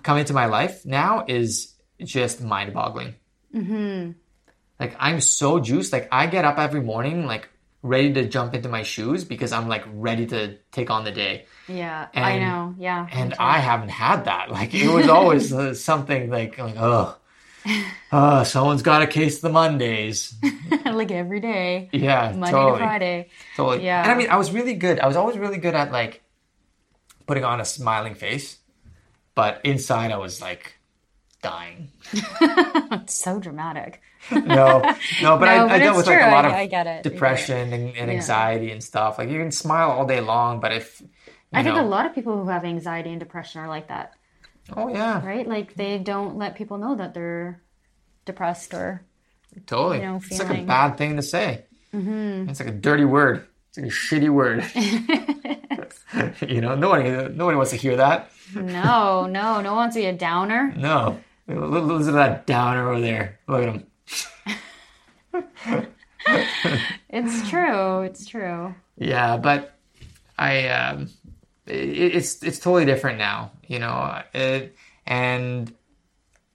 come 0.02 0.18
into 0.18 0.32
my 0.32 0.46
life 0.46 0.84
now 0.84 1.24
is 1.26 1.74
just 2.02 2.42
mind 2.42 2.74
boggling. 2.74 3.14
Like 3.54 4.96
I'm 4.98 5.20
so 5.20 5.60
juiced. 5.60 5.92
Like 5.92 6.08
I 6.12 6.26
get 6.26 6.44
up 6.44 6.58
every 6.58 6.80
morning, 6.82 7.26
like 7.26 7.48
ready 7.82 8.12
to 8.14 8.26
jump 8.28 8.54
into 8.54 8.68
my 8.68 8.82
shoes 8.82 9.24
because 9.24 9.52
I'm 9.52 9.68
like 9.68 9.84
ready 9.92 10.26
to 10.26 10.56
take 10.72 10.90
on 10.90 11.04
the 11.04 11.12
day. 11.12 11.46
Yeah, 11.68 12.08
I 12.14 12.38
know. 12.38 12.74
Yeah, 12.78 13.06
And 13.10 13.34
I 13.38 13.58
haven't 13.58 13.90
had 13.90 14.24
that. 14.26 14.50
Like 14.50 14.74
it 14.74 14.88
was 14.88 15.08
always 15.08 15.52
uh, 15.52 15.74
something 15.90 16.30
like, 16.30 16.58
like 16.58 16.74
oh, 16.78 17.16
uh, 18.12 18.44
someone's 18.44 18.82
got 18.82 19.02
a 19.02 19.06
case 19.06 19.36
of 19.36 19.42
the 19.42 19.50
Mondays. 19.50 20.34
like 20.84 21.10
every 21.10 21.40
day, 21.40 21.88
Yeah, 21.92 22.32
Monday 22.32 22.50
totally, 22.50 22.72
to 22.72 22.84
Friday. 22.84 23.28
totally. 23.56 23.84
Yeah. 23.84 24.02
And 24.02 24.12
I 24.12 24.14
mean, 24.14 24.28
I 24.30 24.36
was 24.36 24.52
really 24.52 24.74
good. 24.74 25.00
I 25.00 25.06
was 25.06 25.16
always 25.16 25.38
really 25.38 25.58
good 25.58 25.74
at 25.74 25.90
like 25.90 26.22
putting 27.26 27.44
on 27.44 27.60
a 27.60 27.64
smiling 27.64 28.14
face, 28.14 28.58
but 29.34 29.60
inside 29.64 30.12
I 30.12 30.18
was 30.18 30.40
like 30.40 30.75
dying. 31.50 31.88
It's 33.02 33.14
so 33.14 33.38
dramatic. 33.38 34.00
no, 34.32 34.40
no, 34.40 34.80
but 34.80 34.90
No, 35.22 35.66
I, 35.66 35.74
I 35.74 35.78
dealt 35.78 35.98
it's 35.98 36.08
with 36.08 36.16
like 36.16 36.26
a 36.26 36.30
lot 36.30 36.44
of 36.44 36.52
I 36.52 36.66
get 36.66 36.86
it. 36.86 36.90
I 36.90 36.94
get 36.94 37.06
it. 37.06 37.10
depression 37.10 37.72
and, 37.72 37.96
and 37.96 38.10
anxiety 38.10 38.70
and 38.72 38.82
stuff. 38.82 39.18
Like 39.18 39.28
you 39.28 39.38
can 39.38 39.50
smile 39.50 39.90
all 39.90 40.06
day 40.06 40.20
long, 40.20 40.60
but 40.60 40.72
if 40.72 41.00
you 41.00 41.08
I 41.52 41.62
think 41.62 41.76
a 41.76 41.82
lot 41.82 42.06
of 42.06 42.14
people 42.14 42.36
who 42.42 42.48
have 42.48 42.64
anxiety 42.64 43.10
and 43.10 43.20
depression 43.20 43.60
are 43.60 43.68
like 43.68 43.88
that, 43.88 44.14
oh 44.76 44.88
yeah, 44.88 45.24
right? 45.24 45.46
Like 45.46 45.74
they 45.74 45.98
don't 45.98 46.36
let 46.36 46.56
people 46.56 46.78
know 46.78 46.96
that 46.96 47.14
they're 47.14 47.62
depressed 48.24 48.74
or 48.74 49.02
totally. 49.66 49.98
you 49.98 50.04
know, 50.04 50.16
it's 50.16 50.38
like 50.38 50.58
a 50.58 50.62
bad 50.62 50.96
thing 50.96 51.16
to 51.16 51.22
say. 51.22 51.64
Mm-hmm. 51.94 52.48
It's 52.50 52.60
like 52.60 52.68
a 52.68 52.72
dirty 52.72 53.04
word. 53.04 53.46
It's 53.68 53.78
like 53.78 53.86
a 53.86 53.90
shitty 53.90 54.28
word. 54.30 54.64
you 56.50 56.60
know, 56.60 56.74
nobody 56.74 57.10
nobody 57.34 57.56
wants 57.56 57.70
to 57.70 57.76
hear 57.76 57.96
that. 57.96 58.30
no, 58.54 59.26
no, 59.26 59.60
no 59.60 59.70
one 59.70 59.76
wants 59.76 59.94
to 59.94 60.00
be 60.02 60.06
a 60.06 60.12
downer. 60.12 60.72
No, 60.76 61.20
listen 61.48 62.06
to 62.06 62.12
that 62.12 62.46
downer 62.46 62.90
over 62.90 63.00
there. 63.00 63.38
Look 63.46 63.62
at 63.62 63.68
him. 63.74 63.86
It's 67.08 67.48
true. 67.48 68.00
It's 68.02 68.26
true. 68.26 68.74
Yeah, 68.98 69.36
but 69.36 69.74
I 70.38 70.68
um, 70.68 71.10
it, 71.66 72.14
it's 72.14 72.42
it's 72.42 72.58
totally 72.58 72.84
different 72.84 73.18
now, 73.18 73.52
you 73.66 73.78
know. 73.78 74.22
It, 74.34 74.76
and 75.06 75.72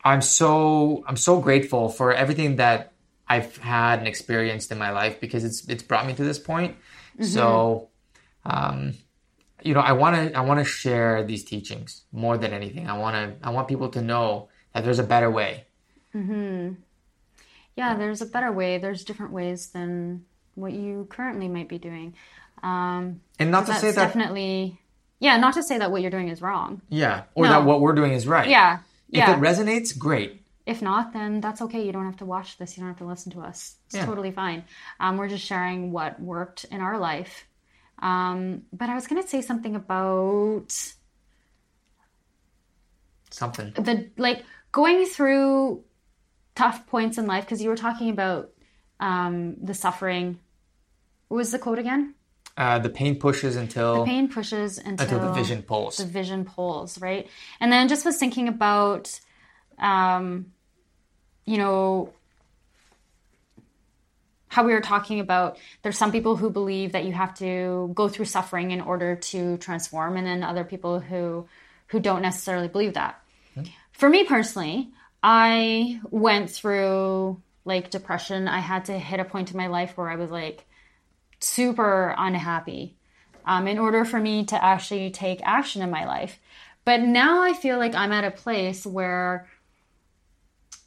I'm 0.04 0.22
so 0.22 1.04
I'm 1.08 1.18
so 1.18 1.40
grateful 1.40 1.90
for 1.90 2.14
everything 2.14 2.58
that 2.58 2.94
I've 3.28 3.58
had 3.58 4.00
and 4.00 4.08
experienced 4.08 4.72
in 4.72 4.78
my 4.78 4.92
life 4.92 5.20
because 5.20 5.44
it's 5.44 5.68
it's 5.68 5.84
brought 5.84 6.06
me 6.06 6.14
to 6.14 6.24
this 6.24 6.40
point. 6.40 6.76
So, 7.22 7.90
um, 8.46 8.94
you 9.64 9.74
know, 9.74 9.80
I 9.80 9.94
want 9.94 10.16
to 10.16 10.38
I 10.38 10.42
want 10.42 10.60
to 10.60 10.66
share 10.66 11.24
these 11.24 11.44
teachings 11.44 12.04
more 12.12 12.38
than 12.38 12.52
anything. 12.54 12.88
I 12.88 12.98
want 12.98 13.16
to 13.16 13.48
I 13.48 13.52
want 13.52 13.68
people 13.68 13.90
to 13.90 14.02
know 14.02 14.50
that 14.74 14.84
there's 14.84 15.00
a 15.00 15.04
better 15.04 15.30
way. 15.30 15.66
Hmm. 16.14 16.74
Yeah, 17.76 17.96
there's 17.96 18.22
a 18.22 18.26
better 18.26 18.52
way. 18.52 18.78
There's 18.78 19.04
different 19.04 19.32
ways 19.32 19.68
than 19.70 20.26
what 20.56 20.74
you 20.74 21.08
currently 21.10 21.48
might 21.48 21.70
be 21.70 21.78
doing. 21.78 22.14
Um, 22.64 23.22
And 23.40 23.50
not 23.52 23.66
to 23.68 23.74
say 23.76 23.92
that 23.92 24.08
definitely, 24.08 24.78
yeah, 25.20 25.38
not 25.38 25.54
to 25.56 25.64
say 25.64 25.78
that 25.78 25.90
what 25.92 26.02
you're 26.02 26.12
doing 26.12 26.28
is 26.28 26.42
wrong. 26.42 26.82
yeah, 26.90 27.24
or 27.34 27.46
No. 27.46 27.52
that 27.52 27.64
what 27.66 27.80
we're 27.82 27.94
doing 27.96 28.12
is 28.12 28.28
right. 28.28 28.48
Yeah, 28.50 28.80
If 29.10 29.18
yeah. 29.20 29.36
it 29.36 29.40
resonates, 29.40 29.98
great. 29.98 30.42
if 30.66 30.82
not, 30.82 31.14
then 31.14 31.42
that's 31.42 31.62
okay. 31.62 31.84
You 31.86 31.92
don't 31.92 32.06
have 32.06 32.18
to 32.18 32.26
watch 32.26 32.58
this. 32.58 32.78
You 32.78 32.82
don't 32.82 32.90
have 32.90 33.00
to 33.00 33.06
listen 33.06 33.32
to 33.32 33.42
us. 33.42 33.76
It's 33.88 33.96
Yeah. 33.96 34.06
totally 34.06 34.32
fine. 34.32 34.64
Um, 35.00 35.18
we're 35.18 35.30
just 35.30 35.46
sharing 35.46 35.92
what 35.92 36.20
worked 36.22 36.66
in 36.66 36.82
our 36.82 37.00
life. 37.00 37.46
Um, 38.00 38.64
but 38.74 38.90
I 38.90 38.96
was 38.96 39.08
going 39.08 39.22
to 39.22 39.28
say 39.28 39.42
something 39.42 39.76
about 39.76 40.72
Something. 43.32 43.72
the 43.74 44.10
like 44.18 44.44
going 44.72 45.06
through 45.06 45.84
tough 46.56 46.88
points 46.88 47.18
in 47.18 47.28
life 47.28 47.46
because 47.46 47.62
you 47.62 47.70
were 47.70 47.78
talking 47.78 48.10
about 48.10 48.52
um, 49.00 49.56
the 49.62 49.74
suffering. 49.74 50.40
What 51.28 51.38
was 51.38 51.52
the 51.52 51.60
quote 51.60 51.80
again? 51.80 52.16
Uh, 52.58 52.80
the 52.80 52.90
pain 52.90 53.18
pushes 53.18 53.56
until 53.56 54.00
the 54.00 54.06
Pain 54.06 54.28
pushes 54.28 54.78
until, 54.78 55.06
until 55.06 55.20
the 55.20 55.34
vision 55.34 55.64
pulls. 55.64 55.98
the 55.98 56.06
vision 56.06 56.44
pulls, 56.44 57.00
right? 57.00 57.30
And 57.60 57.72
then 57.72 57.88
just 57.88 58.06
was 58.06 58.18
thinking 58.18 58.50
about, 58.50 59.20
um, 59.80 60.52
you 61.46 61.58
know, 61.58 62.14
how 64.50 64.66
we 64.66 64.74
were 64.74 64.82
talking 64.82 65.22
about 65.22 65.58
there's 65.82 65.98
some 65.98 66.12
people 66.12 66.36
who 66.36 66.50
believe 66.50 66.92
that 66.92 67.06
you 67.06 67.14
have 67.14 67.34
to 67.36 67.90
go 67.96 68.10
through 68.10 68.26
suffering 68.26 68.72
in 68.72 68.82
order 68.82 69.16
to 69.16 69.58
transform, 69.58 70.18
and 70.18 70.28
then 70.28 70.44
other 70.44 70.66
people 70.66 71.00
who 71.00 71.48
who 71.88 72.02
don't 72.02 72.22
necessarily 72.22 72.68
believe 72.68 72.96
that. 72.96 73.22
For 74.02 74.10
me 74.10 74.24
personally, 74.24 74.90
I 75.22 76.02
went 76.10 76.50
through 76.50 77.40
like 77.66 77.92
depression. 77.92 78.48
I 78.48 78.58
had 78.58 78.86
to 78.86 78.98
hit 78.98 79.20
a 79.20 79.24
point 79.24 79.52
in 79.52 79.58
my 79.58 79.68
life 79.68 79.96
where 79.96 80.10
I 80.10 80.16
was 80.16 80.32
like 80.32 80.66
super 81.40 82.16
unhappy 82.18 82.96
um, 83.46 83.68
in 83.68 83.78
order 83.78 84.04
for 84.04 84.20
me 84.20 84.46
to 84.46 84.64
actually 84.64 85.12
take 85.12 85.40
action 85.44 85.84
in 85.84 85.92
my 85.92 86.06
life. 86.06 86.40
But 86.84 87.02
now 87.02 87.44
I 87.44 87.54
feel 87.54 87.78
like 87.78 87.94
I'm 87.94 88.12
at 88.12 88.24
a 88.24 88.32
place 88.32 88.88
where 88.88 89.48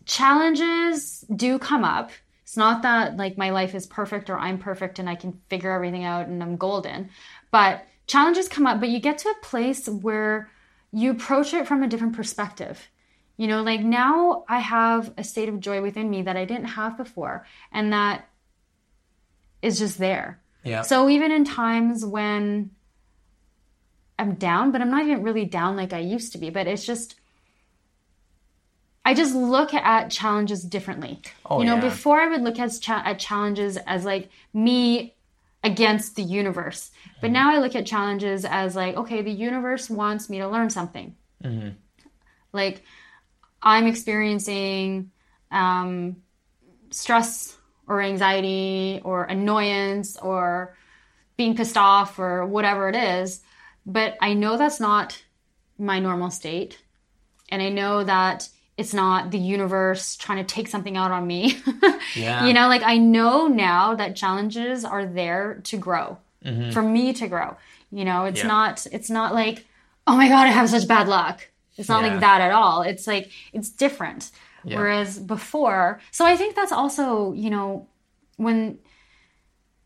challenges 0.07 1.25
do 1.37 1.61
come 1.61 1.85
up. 1.85 2.11
It's 2.43 2.57
not 2.57 2.83
that 2.83 3.17
like 3.17 3.39
my 3.39 3.51
life 3.51 3.77
is 3.77 3.87
perfect 3.87 4.29
or 4.29 4.37
I'm 4.37 4.59
perfect 4.59 4.99
and 4.99 5.09
I 5.09 5.15
can 5.15 5.41
figure 5.49 5.71
everything 5.71 6.03
out 6.03 6.27
and 6.27 6.43
I'm 6.43 6.57
golden, 6.57 7.11
but 7.53 7.87
challenges 8.09 8.49
come 8.49 8.67
up, 8.67 8.81
but 8.81 8.89
you 8.89 8.99
get 8.99 9.19
to 9.19 9.29
a 9.29 9.47
place 9.47 9.89
where 9.89 10.51
you 10.91 11.13
approach 11.13 11.55
it 11.55 11.69
from 11.69 11.85
a 11.85 11.89
different 11.89 12.17
perspective. 12.17 12.89
You 13.37 13.49
know, 13.49 13.63
like 13.63 13.81
now 13.81 14.45
I 14.49 14.61
have 14.61 15.13
a 15.17 15.25
state 15.25 15.49
of 15.49 15.61
joy 15.61 15.83
within 15.83 16.09
me 16.09 16.23
that 16.23 16.37
I 16.37 16.45
didn't 16.45 16.67
have 16.67 16.97
before, 16.97 17.47
and 17.73 17.93
that 17.93 18.29
is 19.61 19.79
just 19.79 19.99
there. 19.99 20.41
Yeah. 20.63 20.83
So 20.83 21.09
even 21.09 21.33
in 21.33 21.45
times 21.45 22.05
when 22.05 22.71
I'm 24.19 24.35
down, 24.35 24.71
but 24.71 24.81
I'm 24.81 24.91
not 24.91 25.03
even 25.03 25.23
really 25.23 25.45
down 25.45 25.77
like 25.77 25.93
I 25.93 25.99
used 25.99 26.33
to 26.33 26.39
be, 26.39 26.51
but 26.51 26.67
it's 26.67 26.87
just 26.87 27.17
I 29.05 29.13
just 29.13 29.35
look 29.35 29.75
at 29.75 30.11
challenges 30.11 30.63
differently. 30.63 31.21
Oh, 31.45 31.59
you 31.59 31.67
know, 31.67 31.75
yeah. 31.75 31.83
before 31.83 32.21
I 32.21 32.29
would 32.29 32.41
look 32.41 32.59
at 32.59 32.81
cha- 32.81 33.03
at 33.05 33.19
challenges 33.19 33.77
as 33.77 34.05
like 34.05 34.31
me 34.55 35.15
against 35.63 36.17
the 36.17 36.23
universe. 36.23 36.91
But 37.21 37.29
mm-hmm. 37.29 37.35
now 37.35 37.55
I 37.55 37.59
look 37.59 37.75
at 37.75 37.87
challenges 37.87 38.45
as 38.45 38.77
like, 38.77 38.97
okay, 38.97 39.23
the 39.23 39.31
universe 39.31 39.91
wants 39.91 40.31
me 40.31 40.39
to 40.39 40.49
learn 40.49 40.71
something. 40.71 41.15
Mm-hmm. 41.43 41.71
Like 42.53 42.83
I'm 43.65 43.87
experiencing 43.87 45.11
um, 45.51 46.17
stress 46.91 47.57
or 47.89 48.01
anxiety 48.03 49.01
or 49.03 49.25
annoyance 49.25 50.17
or 50.19 50.77
being 51.37 51.57
pissed 51.57 51.77
off 51.77 52.19
or 52.19 52.47
whatever 52.47 52.89
it 52.89 52.95
is. 52.95 53.41
But 53.87 54.17
I 54.21 54.35
know 54.35 54.57
that's 54.57 54.81
not 54.81 55.21
my 55.79 55.99
normal 55.99 56.31
state. 56.31 56.79
And 57.51 57.61
I 57.61 57.71
know 57.71 58.05
that 58.05 58.49
it's 58.77 58.95
not 58.95 59.31
the 59.31 59.39
universe 59.39 60.17
trying 60.17 60.45
to 60.45 60.55
take 60.55 60.69
something 60.69 60.97
out 60.97 61.11
on 61.11 61.27
me. 61.27 61.59
Yeah. 62.15 62.47
You 62.47 62.53
know, 62.53 62.69
like 62.69 62.83
I 62.83 62.99
know 62.99 63.49
now 63.49 63.95
that 63.95 64.15
challenges 64.15 64.85
are 64.85 65.05
there 65.07 65.61
to 65.65 65.77
grow, 65.79 66.19
for 66.73 66.83
me 66.83 67.13
to 67.15 67.27
grow. 67.27 67.57
You 67.91 68.05
know, 68.05 68.27
it's 68.27 68.41
Yeah. 68.41 68.47
not, 68.49 68.87
it's 68.93 69.11
not 69.11 69.35
like, 69.35 69.67
oh 70.07 70.17
my 70.17 70.29
God, 70.29 70.47
I 70.47 70.51
have 70.51 70.69
such 70.71 70.87
bad 70.87 71.09
luck. 71.09 71.49
It's 71.77 71.89
not 71.89 72.05
Yeah. 72.05 72.11
like 72.13 72.21
that 72.21 72.41
at 72.41 72.53
all. 72.53 72.83
It's 72.83 73.07
like, 73.07 73.31
it's 73.53 73.71
different. 73.71 74.31
Yeah. 74.65 74.79
Whereas 74.79 75.19
before, 75.19 76.01
so 76.11 76.25
I 76.25 76.37
think 76.37 76.55
that's 76.57 76.73
also, 76.73 77.33
you 77.33 77.51
know, 77.51 77.87
when 78.37 78.79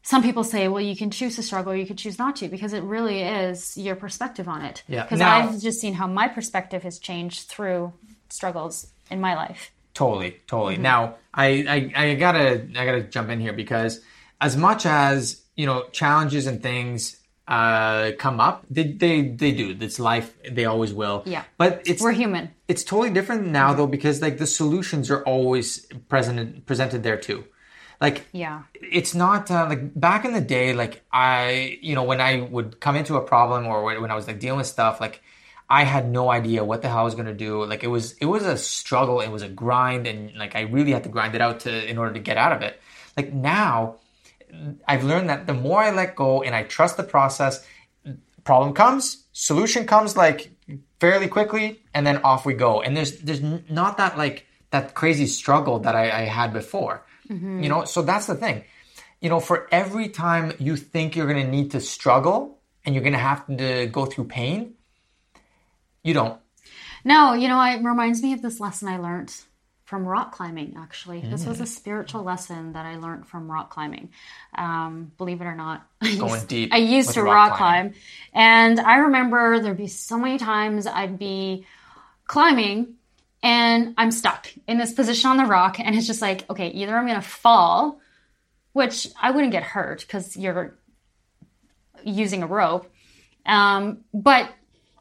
some 0.03 0.22
people 0.22 0.44
say, 0.44 0.68
well, 0.68 0.81
you 0.81 0.96
can 0.96 1.11
choose 1.11 1.37
to 1.37 1.42
struggle, 1.42 1.74
you 1.74 1.85
can 1.87 1.96
choose 1.96 2.18
not 2.18 2.37
to, 2.37 2.48
because 2.48 2.72
it 2.72 2.83
really 2.83 3.22
is 3.22 3.77
your 3.77 3.96
perspective 3.96 4.48
on 4.48 4.62
it. 4.62 4.83
Yeah. 4.88 5.03
Because 5.03 5.20
I've 5.20 5.61
just 5.61 5.81
seen 5.81 5.94
how 5.94 6.07
my 6.07 6.29
perspective 6.29 6.83
has 6.85 6.98
changed 6.98 7.48
through 7.48 7.92
struggles 8.31 8.87
in 9.11 9.20
my 9.20 9.35
life. 9.35 9.70
Totally, 9.94 10.37
totally. 10.46 10.74
Mm-hmm. 10.74 10.83
Now, 10.83 11.16
I, 11.35 11.90
I 11.96 12.03
I 12.11 12.14
gotta 12.14 12.68
I 12.77 12.85
gotta 12.87 13.03
jump 13.03 13.31
in 13.31 13.40
here 13.40 13.53
because 13.53 14.01
as 14.40 14.57
much 14.57 14.87
as 14.87 15.42
you 15.57 15.66
know 15.66 15.87
challenges 15.90 16.46
and 16.46 16.62
things 16.62 17.17
uh, 17.48 18.12
come 18.18 18.38
up, 18.40 18.64
they, 18.70 18.84
they 18.92 19.22
they 19.22 19.52
do. 19.52 19.74
It's 19.80 19.98
life. 19.98 20.34
They 20.48 20.66
always 20.66 20.92
will. 20.92 21.22
Yeah. 21.26 21.44
But 21.56 21.82
it's 21.87 22.02
We're 22.02 22.12
human. 22.12 22.50
it's 22.68 22.84
totally 22.84 23.11
different 23.11 23.46
now 23.46 23.72
though 23.74 23.87
because 23.87 24.20
like 24.20 24.37
the 24.38 24.46
solutions 24.46 25.11
are 25.11 25.22
always 25.24 25.87
present 26.08 26.66
presented 26.66 27.02
there 27.02 27.16
too. 27.16 27.44
Like 28.00 28.26
Yeah. 28.32 28.62
it's 28.74 29.14
not 29.14 29.50
uh, 29.50 29.66
like 29.68 29.98
back 29.98 30.24
in 30.24 30.32
the 30.32 30.40
day 30.40 30.72
like 30.72 31.02
i 31.12 31.78
you 31.82 31.94
know 31.96 32.04
when 32.04 32.20
i 32.20 32.40
would 32.54 32.78
come 32.78 32.94
into 32.94 33.16
a 33.16 33.20
problem 33.32 33.66
or 33.66 33.82
when 33.82 34.11
i 34.12 34.14
was 34.14 34.28
like 34.28 34.38
dealing 34.38 34.58
with 34.58 34.68
stuff 34.68 35.00
like 35.00 35.20
i 35.68 35.82
had 35.82 36.08
no 36.08 36.30
idea 36.30 36.62
what 36.62 36.80
the 36.82 36.88
hell 36.88 36.98
i 36.98 37.02
was 37.02 37.16
going 37.16 37.26
to 37.26 37.34
do 37.34 37.64
like 37.64 37.82
it 37.82 37.88
was 37.88 38.12
it 38.20 38.26
was 38.26 38.44
a 38.46 38.56
struggle 38.56 39.20
it 39.20 39.32
was 39.32 39.42
a 39.42 39.48
grind 39.48 40.06
and 40.06 40.37
like 40.37 40.54
i 40.54 40.61
really 40.61 40.92
had 40.92 41.02
to 41.02 41.08
grind 41.08 41.34
it 41.34 41.40
out 41.40 41.58
to 41.66 41.90
in 41.90 41.98
order 41.98 42.12
to 42.14 42.20
get 42.20 42.37
out 42.37 42.52
of 42.52 42.62
it 42.62 42.80
like 43.16 43.32
now 43.32 43.96
i've 44.87 45.04
learned 45.04 45.28
that 45.28 45.46
the 45.46 45.54
more 45.54 45.82
i 45.82 45.90
let 45.90 46.14
go 46.14 46.42
and 46.42 46.54
i 46.54 46.62
trust 46.62 46.96
the 46.96 47.02
process 47.02 47.66
problem 48.44 48.72
comes 48.72 49.24
solution 49.32 49.87
comes 49.87 50.16
like 50.16 50.50
fairly 51.00 51.28
quickly 51.28 51.82
and 51.94 52.06
then 52.06 52.18
off 52.18 52.44
we 52.44 52.54
go. 52.54 52.82
And 52.82 52.96
there's 52.96 53.18
there's 53.20 53.42
not 53.42 53.98
that 53.98 54.18
like 54.18 54.46
that 54.70 54.94
crazy 54.94 55.26
struggle 55.26 55.78
that 55.80 55.94
i, 55.94 56.04
I 56.04 56.22
had 56.22 56.52
before. 56.52 57.04
Mm-hmm. 57.28 57.62
You 57.62 57.68
know 57.68 57.84
so 57.84 58.02
that's 58.02 58.26
the 58.26 58.34
thing. 58.34 58.64
You 59.20 59.28
know 59.28 59.40
for 59.40 59.68
every 59.70 60.08
time 60.08 60.52
you 60.58 60.76
think 60.76 61.16
you're 61.16 61.30
going 61.32 61.44
to 61.44 61.50
need 61.50 61.72
to 61.72 61.80
struggle 61.80 62.58
and 62.84 62.94
you're 62.94 63.02
going 63.02 63.14
to 63.14 63.18
have 63.18 63.46
to 63.46 63.87
go 63.87 64.06
through 64.06 64.24
pain 64.24 64.74
you 66.02 66.14
don't. 66.14 66.40
No, 67.04 67.34
you 67.34 67.48
know, 67.48 67.61
it 67.62 67.82
reminds 67.82 68.22
me 68.22 68.32
of 68.32 68.40
this 68.40 68.61
lesson 68.61 68.88
I 68.88 68.98
learned 68.98 69.34
from 69.88 70.07
rock 70.07 70.33
climbing, 70.33 70.74
actually. 70.77 71.22
This 71.22 71.46
was 71.46 71.62
a 71.62 71.66
spiritual 71.66 72.22
lesson 72.22 72.74
that 72.74 72.85
I 72.85 72.96
learned 72.96 73.27
from 73.27 73.51
rock 73.51 73.70
climbing. 73.70 74.11
Um, 74.55 75.12
believe 75.16 75.40
it 75.40 75.46
or 75.46 75.55
not. 75.55 75.87
I 76.03 76.14
Going 76.14 76.35
used, 76.35 76.48
deep 76.48 76.74
I 76.74 76.77
used 76.77 77.14
to 77.14 77.22
rock 77.22 77.53
rock, 77.53 77.57
climbing. 77.57 77.92
climb. 77.92 78.03
And 78.35 78.81
I 78.81 78.96
remember 78.96 79.61
there'd 79.61 79.79
be 79.79 79.87
so 79.87 80.18
many 80.18 80.37
times 80.37 80.87
I'd 80.87 81.18
be 81.18 81.64
climbing 82.27 82.96
and 83.42 83.94
I'm 83.96 84.11
stuck 84.11 84.53
in 84.66 84.77
this 84.77 84.92
position 84.92 85.31
on 85.31 85.38
the 85.38 85.46
rock. 85.46 85.81
And 85.81 85.96
it's 85.96 86.07
just 86.07 86.20
like, 86.20 86.44
okay, 86.51 86.68
either 86.68 86.94
I'm 86.94 87.07
going 87.07 87.18
to 87.18 87.27
fall, 87.27 87.98
which 88.74 89.09
I 89.18 89.31
wouldn't 89.31 89.53
get 89.53 89.62
hurt 89.62 90.03
because 90.03 90.37
you're 90.37 90.77
using 92.05 92.42
a 92.42 92.46
rope. 92.46 92.92
Um, 93.46 94.05
but 94.12 94.51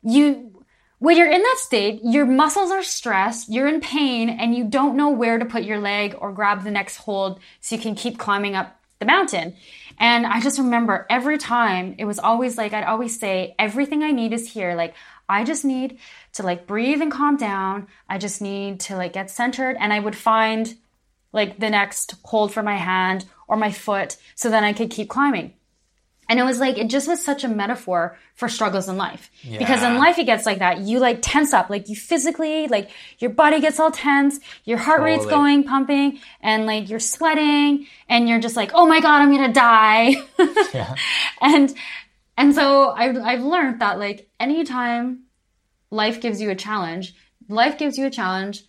you, 0.01 0.56
when 0.99 1.15
you're 1.15 1.31
in 1.31 1.43
that 1.43 1.57
state, 1.59 2.01
your 2.03 2.25
muscles 2.25 2.71
are 2.71 2.81
stressed, 2.81 3.49
you're 3.49 3.67
in 3.67 3.81
pain, 3.81 4.29
and 4.29 4.55
you 4.55 4.63
don't 4.63 4.97
know 4.97 5.09
where 5.09 5.37
to 5.37 5.45
put 5.45 5.63
your 5.63 5.79
leg 5.79 6.15
or 6.19 6.31
grab 6.31 6.63
the 6.63 6.71
next 6.71 6.97
hold 6.97 7.39
so 7.61 7.75
you 7.75 7.81
can 7.81 7.93
keep 7.93 8.17
climbing 8.17 8.55
up 8.55 8.79
the 8.99 9.05
mountain. 9.05 9.55
And 9.99 10.25
I 10.25 10.41
just 10.41 10.57
remember 10.57 11.05
every 11.09 11.37
time 11.37 11.95
it 11.97 12.05
was 12.05 12.17
always 12.17 12.57
like, 12.57 12.73
I'd 12.73 12.83
always 12.83 13.19
say, 13.19 13.55
everything 13.59 14.03
I 14.03 14.11
need 14.11 14.33
is 14.33 14.51
here. 14.51 14.75
Like, 14.75 14.95
I 15.29 15.43
just 15.43 15.65
need 15.65 15.99
to 16.33 16.43
like 16.43 16.67
breathe 16.67 17.01
and 17.01 17.11
calm 17.11 17.37
down. 17.37 17.87
I 18.09 18.17
just 18.17 18.41
need 18.41 18.79
to 18.81 18.95
like 18.95 19.13
get 19.13 19.29
centered. 19.29 19.75
And 19.79 19.93
I 19.93 19.99
would 19.99 20.15
find 20.15 20.75
like 21.33 21.59
the 21.59 21.69
next 21.69 22.15
hold 22.23 22.53
for 22.53 22.63
my 22.63 22.77
hand 22.77 23.25
or 23.47 23.57
my 23.57 23.71
foot 23.71 24.17
so 24.35 24.49
then 24.49 24.63
I 24.63 24.73
could 24.73 24.89
keep 24.89 25.09
climbing. 25.09 25.53
And 26.29 26.39
it 26.39 26.43
was 26.43 26.59
like, 26.59 26.77
it 26.77 26.89
just 26.89 27.07
was 27.07 27.23
such 27.23 27.43
a 27.43 27.47
metaphor 27.47 28.17
for 28.35 28.49
struggles 28.49 28.89
in 28.89 28.97
life. 28.97 29.31
Because 29.59 29.81
in 29.81 29.97
life, 29.97 30.19
it 30.19 30.25
gets 30.25 30.45
like 30.45 30.59
that. 30.59 30.79
You 30.79 30.99
like 30.99 31.19
tense 31.21 31.53
up, 31.53 31.69
like 31.69 31.89
you 31.89 31.95
physically, 31.95 32.67
like 32.67 32.89
your 33.19 33.31
body 33.31 33.61
gets 33.61 33.79
all 33.79 33.91
tense, 33.91 34.39
your 34.65 34.77
heart 34.77 35.01
rate's 35.01 35.25
going, 35.25 35.63
pumping, 35.63 36.19
and 36.41 36.65
like 36.65 36.89
you're 36.89 36.99
sweating, 36.99 37.87
and 38.09 38.27
you're 38.27 38.39
just 38.39 38.55
like, 38.55 38.71
oh 38.73 38.85
my 38.85 38.99
God, 38.99 39.21
I'm 39.21 39.31
gonna 39.31 39.53
die. 39.53 40.15
yeah. 40.73 40.95
And 41.41 41.73
and 42.37 42.53
so 42.53 42.91
I've, 42.91 43.17
I've 43.17 43.41
learned 43.41 43.81
that 43.81 43.97
like 43.97 44.29
anytime 44.39 45.23
life 45.89 46.21
gives 46.21 46.41
you 46.41 46.49
a 46.49 46.55
challenge 46.55 47.15
life 47.49 47.77
gives 47.77 47.97
you 47.97 48.05
a 48.05 48.09
challenge 48.09 48.63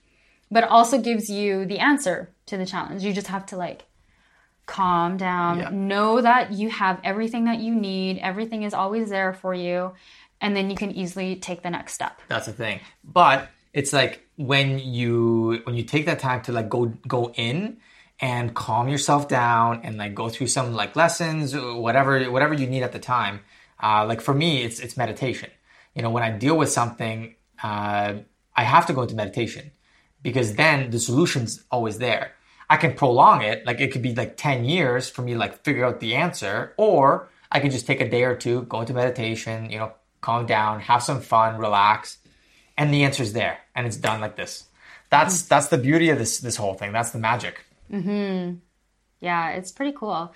but 0.50 0.64
also 0.64 0.98
gives 0.98 1.28
you 1.28 1.66
the 1.66 1.78
answer 1.78 2.30
to 2.46 2.56
the 2.56 2.66
challenge. 2.66 3.02
You 3.02 3.12
just 3.12 3.26
have 3.26 3.46
to 3.46 3.56
like 3.56 3.84
calm 4.68 5.16
down. 5.16 5.58
Yeah. 5.58 5.70
know 5.70 6.20
that 6.20 6.52
you 6.52 6.70
have 6.70 7.00
everything 7.02 7.46
that 7.46 7.58
you 7.58 7.74
need. 7.74 8.18
Everything 8.18 8.62
is 8.62 8.74
always 8.74 9.10
there 9.10 9.32
for 9.32 9.52
you. 9.52 9.92
And 10.40 10.54
then 10.54 10.70
you 10.70 10.76
can 10.76 10.92
easily 10.92 11.34
take 11.36 11.62
the 11.62 11.70
next 11.70 11.94
step. 11.94 12.20
That's 12.28 12.46
the 12.46 12.52
thing. 12.52 12.78
But 13.02 13.48
it's 13.72 13.92
like 13.92 14.24
when 14.36 14.78
you 14.78 15.62
when 15.64 15.74
you 15.74 15.82
take 15.82 16.06
that 16.06 16.20
time 16.20 16.42
to 16.42 16.52
like 16.52 16.68
go 16.68 16.86
go 17.08 17.32
in 17.32 17.78
and 18.20 18.54
calm 18.54 18.88
yourself 18.88 19.26
down 19.26 19.80
and 19.82 19.96
like 19.96 20.14
go 20.14 20.28
through 20.28 20.46
some 20.46 20.74
like 20.74 20.94
lessons 20.94 21.56
whatever 21.56 22.30
whatever 22.30 22.54
you 22.54 22.68
need 22.68 22.84
at 22.84 22.92
the 22.92 23.00
time. 23.00 23.40
Uh, 23.82 24.04
like 24.06 24.20
for 24.20 24.34
me 24.34 24.62
it's 24.62 24.78
it's 24.78 24.96
meditation. 24.96 25.50
You 25.94 26.02
know 26.02 26.10
when 26.10 26.22
i 26.22 26.30
deal 26.30 26.56
with 26.56 26.70
something 26.70 27.34
uh, 27.60 28.14
i 28.54 28.62
have 28.62 28.86
to 28.86 28.92
go 28.92 29.02
into 29.02 29.16
meditation 29.16 29.72
because 30.22 30.54
then 30.54 30.90
the 30.90 31.00
solution's 31.00 31.64
always 31.72 31.98
there 31.98 32.34
i 32.70 32.76
can 32.76 32.94
prolong 32.94 33.42
it. 33.42 33.66
Like 33.66 33.80
it 33.80 33.92
could 33.92 34.02
be 34.02 34.14
like 34.14 34.36
10 34.36 34.64
years 34.64 35.08
for 35.08 35.22
me 35.22 35.32
to 35.32 35.38
like 35.38 35.64
figure 35.64 35.84
out 35.84 36.00
the 36.00 36.14
answer. 36.14 36.74
Or 36.76 37.28
i 37.50 37.60
can 37.60 37.70
just 37.70 37.86
take 37.86 38.00
a 38.00 38.08
day 38.08 38.24
or 38.24 38.36
two 38.36 38.62
go 38.64 38.80
into 38.80 38.92
meditation 38.92 39.70
you 39.70 39.78
know 39.78 39.90
calm 40.20 40.44
down 40.44 40.80
have 40.80 41.02
some 41.02 41.22
fun 41.22 41.56
relax 41.56 42.18
and 42.76 42.92
the 42.92 43.04
answer's 43.04 43.32
there 43.32 43.58
and 43.74 43.86
it's 43.86 43.96
done 43.96 44.20
like 44.20 44.36
this. 44.36 44.64
That's 45.10 45.42
hmm. 45.42 45.48
that's 45.48 45.68
the 45.68 45.78
beauty 45.78 46.10
of 46.10 46.18
this 46.18 46.38
this 46.38 46.56
whole 46.56 46.74
thing. 46.74 46.92
That's 46.92 47.10
the 47.10 47.18
magic. 47.18 47.64
Mm-hmm. 47.90 48.56
Yeah 49.20 49.50
it's 49.50 49.72
pretty 49.72 49.92
cool. 49.96 50.32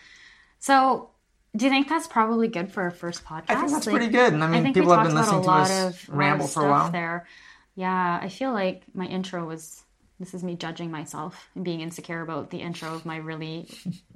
So 0.59 1.11
do 1.55 1.67
you 1.67 1.71
think 1.71 1.89
that's 1.89 2.07
probably 2.07 2.49
good 2.49 2.73
for 2.73 2.83
our 2.83 2.91
first 2.91 3.25
podcast? 3.25 3.51
I 3.51 3.55
think 3.57 3.71
that's 3.73 3.87
Like, 3.87 3.97
pretty 3.97 4.13
good. 4.13 4.33
And 4.33 4.43
i 4.43 4.49
mean 4.49 4.63
think 4.63 4.75
people 4.75 4.93
have 4.93 5.07
been 5.07 5.15
listening 5.15 5.43
to 5.43 5.49
a 5.49 5.53
us 5.53 5.71
lot 5.71 5.89
of, 5.89 6.09
ramble 6.09 6.45
uh, 6.47 6.49
for 6.49 6.67
a 6.67 6.71
while. 6.71 6.91
There, 6.91 7.27
yeah. 7.75 8.19
I 8.23 8.29
feel 8.29 8.53
like 8.53 8.83
my 8.95 9.07
intro 9.07 9.47
was. 9.47 9.83
This 10.21 10.35
is 10.35 10.43
me 10.45 10.55
judging 10.57 10.91
myself 10.91 11.49
and 11.55 11.65
being 11.65 11.81
insecure 11.81 12.21
about 12.21 12.51
the 12.51 12.59
intro 12.59 12.95
of 12.95 13.05
my 13.07 13.17
really 13.17 13.69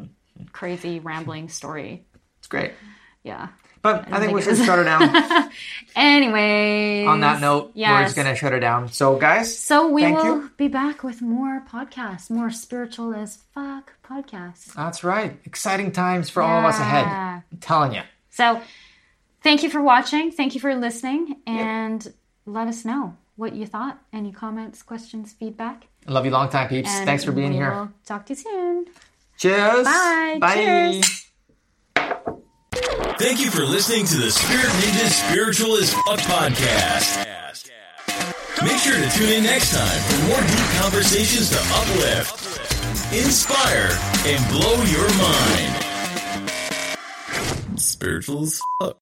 crazy 0.52 1.00
rambling 1.00 1.48
story. 1.48 2.04
it's 2.38 2.46
great 2.48 2.72
Yeah. 3.24 3.48
but 3.82 4.00
i, 4.00 4.02
think, 4.04 4.16
think 4.20 4.32
we 4.35 4.42
should 4.42 4.56
shut 4.59 4.78
her 4.78 4.85
down 4.85 5.50
Anyways. 5.96 7.08
on 7.08 7.21
that 7.21 7.40
note 7.40 7.73
we're 7.75 8.02
just 8.04 8.16
gonna 8.16 8.35
shut 8.37 8.52
her 8.52 8.60
down 8.60 8.88
so 8.92 9.16
guys 9.16 9.56
So 9.58 9.88
we 9.88 10.10
will 10.12 10.25
you 10.25 10.50
be 10.56 10.68
back 10.68 11.02
with 11.02 11.23
more 11.23 11.62
podcasts, 11.71 12.31
more 12.31 12.50
spiritual 12.50 13.14
as 13.14 13.37
fuck 13.54 13.94
podcasts. 14.04 14.73
that's 14.75 15.02
right 15.02 15.38
exciting 15.44 15.90
times 15.92 16.29
for 16.31 16.42
all 16.42 16.58
of 16.60 16.64
us 16.64 16.79
ahead 16.79 17.06
i'm 17.06 17.58
telling 17.60 17.92
you 17.94 18.02
So 18.31 18.60
thank 19.42 19.62
you 19.62 19.71
for 19.71 19.81
watching. 19.83 20.31
Thank 20.33 20.54
you 20.54 20.60
for 20.60 20.75
listening. 20.75 21.37
And 21.46 22.06
let 22.44 22.68
us 22.68 22.85
know 22.85 23.16
what 23.37 23.54
you 23.54 23.66
thought. 23.66 23.98
Any 24.12 24.32
comments, 24.32 24.82
questions, 24.82 25.32
feedback. 25.32 25.87
I 26.08 26.12
love 26.12 26.24
you 26.24 26.30
long 26.30 26.48
time 26.48 26.68
peeps 26.68 26.88
And 26.90 27.04
thanks 27.06 27.24
for 27.24 27.32
being 27.32 27.50
we 27.50 27.56
here 27.56 27.70
will 27.72 27.90
talk 28.04 28.26
to 28.26 28.32
you 28.32 28.37
soon. 28.37 28.87
cheers 29.37 29.84
Bye. 29.84 30.38
bye 30.40 30.54
Cheers. 30.54 31.22
Thank 33.18 33.40
you 33.40 33.50
for 33.50 33.62
listening 33.64 34.04
to 34.06 34.16
the 34.16 34.30
Spirit 34.30 34.66
Ninja 34.66 35.08
Spiritual 35.08 35.76
as 35.76 35.92
Fuck 35.94 36.18
podcast. 36.20 37.24
Make 38.62 38.78
sure 38.78 38.94
to 38.94 39.10
tune 39.10 39.32
in 39.32 39.44
next 39.44 39.72
time 39.74 40.00
for 40.02 40.28
more 40.28 40.40
deep 40.40 40.80
conversations 40.80 41.50
to 41.50 41.58
uplift, 41.80 43.14
inspire, 43.14 43.90
and 44.26 44.48
blow 44.50 44.82
your 44.84 45.08
mind. 45.18 45.84
spiritual 47.78 48.42
as 48.44 48.60
fuck. 48.80 48.98